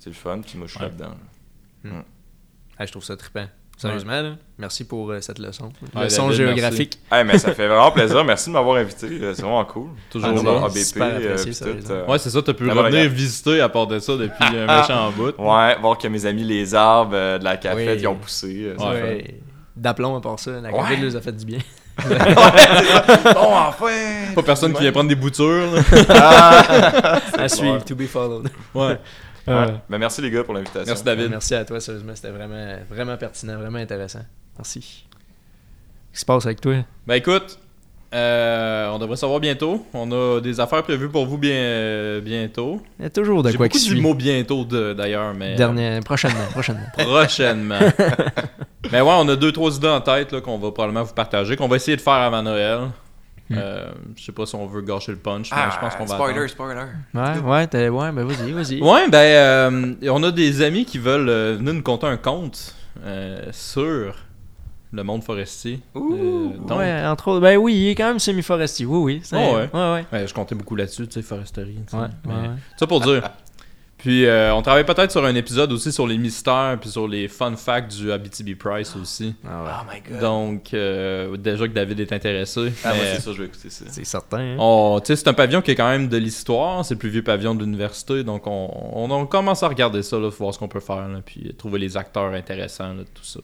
[0.00, 0.88] c'est le fun, puis moi, je suis Ouais.
[0.88, 1.14] là-dedans.
[1.84, 1.90] là.
[2.78, 3.46] Ah, je trouve ça trippant.
[3.78, 5.70] Sérieusement, là, merci pour euh, cette leçon.
[5.94, 6.98] Ouais, leçon David, géographique.
[7.12, 8.24] Hey, mais ça fait vraiment plaisir.
[8.24, 9.06] Merci de m'avoir invité.
[9.06, 9.90] euh, C'est vraiment cool.
[10.10, 13.08] Toujours Ah, dans ABP, Super apprécié, euh, euh, Ouais, c'est ça, t'as pu Vraiment revenir
[13.08, 15.32] visiter à part de ça depuis un méchant bout.
[15.38, 17.96] Ouais, voir que mes amis, les arbres euh, de la cafette, Oui.
[18.00, 18.72] ils ont poussé.
[18.78, 18.84] Ouais.
[18.84, 19.40] Ouais.
[19.76, 20.50] D'aplomb à part ça.
[20.60, 20.78] La Ouais.
[20.80, 21.58] COVID nous a fait du bien.
[21.98, 24.32] bon, enfin!
[24.34, 25.68] Pas personne qui vient prendre des boutures.
[26.10, 27.20] Ah!
[27.38, 28.48] À suivre, to be followed.
[28.74, 28.98] Ouais.
[29.48, 29.74] Euh, Ouais.
[29.88, 30.84] Ben, merci les gars pour l'invitation.
[30.86, 31.30] Merci David.
[31.30, 32.12] Merci à toi, sérieusement.
[32.14, 34.20] C'était vraiment, vraiment pertinent, vraiment intéressant.
[34.56, 34.80] Merci.
[34.80, 36.74] Qu'est-ce qui se passe avec toi?
[37.06, 37.58] Ben écoute,
[38.14, 39.86] euh, on devrait savoir bientôt.
[39.92, 42.82] On a des affaires prévues pour vous bien, euh, bientôt.
[42.98, 44.00] Il y a toujours de J'ai quoi beaucoup qui suit.
[44.00, 46.86] mot bientôt de- d'ailleurs, mais Dernier, prochainement, prochainement.
[46.96, 47.78] prochainement.
[48.92, 51.56] mais ouais, on a deux trois idées en tête là, qu'on va probablement vous partager,
[51.56, 52.80] qu'on va essayer de faire avant Noël.
[53.50, 53.54] Hmm.
[53.56, 56.04] Euh, je sais pas si on veut gâcher le punch, mais Ah, je pense qu'on
[56.04, 56.48] va spoiler, attendre.
[56.50, 56.80] spoiler.
[57.14, 58.82] Ouais, ouais, t'as- ouais, ben vas-y, vas-y.
[58.82, 62.74] Ouais, ben, euh, on a des amis qui veulent euh, venir nous conter un conte
[63.04, 64.14] euh, sur
[64.92, 65.80] le monde forestier.
[65.96, 69.20] Euh, donc, ouais, entre autres, ben oui, il est quand même semi-forestier, oui, oui.
[69.24, 69.70] c'est- Oh, ouais.
[69.72, 70.04] ouais, ouais.
[70.12, 71.78] ouais, je comptais beaucoup là-dessus, tu sais, foresterie.
[71.86, 71.96] tu sais.
[71.96, 72.54] Ouais, Mais- ouais, ouais.
[72.76, 73.22] Ça pour dire.
[73.98, 77.26] Puis euh, on travaille peut-être sur un épisode aussi sur les mystères puis sur les
[77.26, 79.34] fun facts du Abitibi Price aussi.
[79.44, 79.70] Ah ouais.
[79.80, 80.20] Oh my god.
[80.20, 82.72] Donc euh, déjà que David est intéressé.
[82.84, 83.84] Ah, moi, c'est sûr, je vais écouter ça.
[83.88, 84.38] C'est certain.
[84.38, 84.56] hein.
[84.60, 87.08] on- tu sais, c'est un pavillon qui est quand même de l'histoire, c'est le plus
[87.08, 90.58] vieux pavillon de l'université, donc on, on, on commence à regarder ça, là, voir ce
[90.60, 93.40] qu'on peut faire, là, puis trouver les acteurs intéressants, là, tout ça.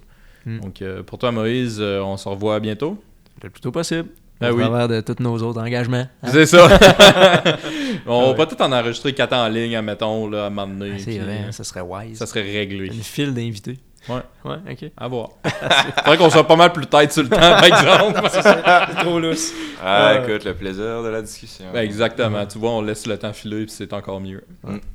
[0.46, 0.60] Hmm.
[0.60, 3.02] Donc euh, pour toi Moïse, euh, on se revoit bientôt.
[3.42, 4.08] Le plus tôt possible.
[4.40, 4.62] Ben au oui.
[4.62, 6.06] travers de tous nos autres engagements.
[6.22, 6.28] hein.
[6.30, 6.66] C'est ça.
[8.06, 8.34] on Ouais.
[8.36, 10.92] va peut-être en enregistrer quatre en ligne, admettons, là, à un moment donné.
[10.96, 12.18] Ah, C'est vrai, euh, ça serait wise.
[12.18, 12.86] Ça serait réglé.
[12.86, 13.78] Une file d'invités.
[14.08, 14.16] Ouais.
[14.44, 14.90] Ouais, ok.
[14.98, 15.30] À voir.
[16.04, 18.20] Faudrait qu'on soit pas mal plus tête sur le temps, par exemple.
[18.32, 19.52] C'est trop lousse.
[19.82, 20.22] Ah, Ouais.
[20.28, 21.66] écoute, le plaisir de la discussion.
[21.72, 22.44] Ben, exactement.
[22.44, 24.44] Tu vois, on laisse le temps filer, puis c'est encore mieux.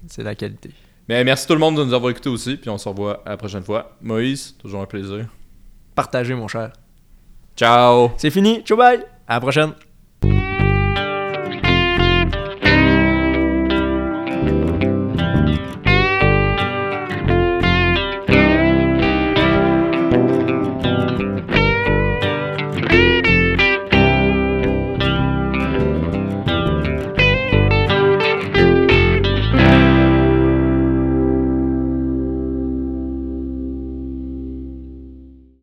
[0.08, 0.70] C'est la qualité.
[1.08, 3.32] Mais merci tout le monde de nous avoir écoutés aussi, puis on se revoit à
[3.32, 3.96] la prochaine fois.
[4.02, 5.26] Moïse, toujours un plaisir.
[5.96, 6.72] Partagez, mon cher.
[7.56, 8.12] Ciao!
[8.18, 8.62] C'est fini.
[8.64, 9.04] Ciao, bye.
[9.30, 9.74] À la prochaine.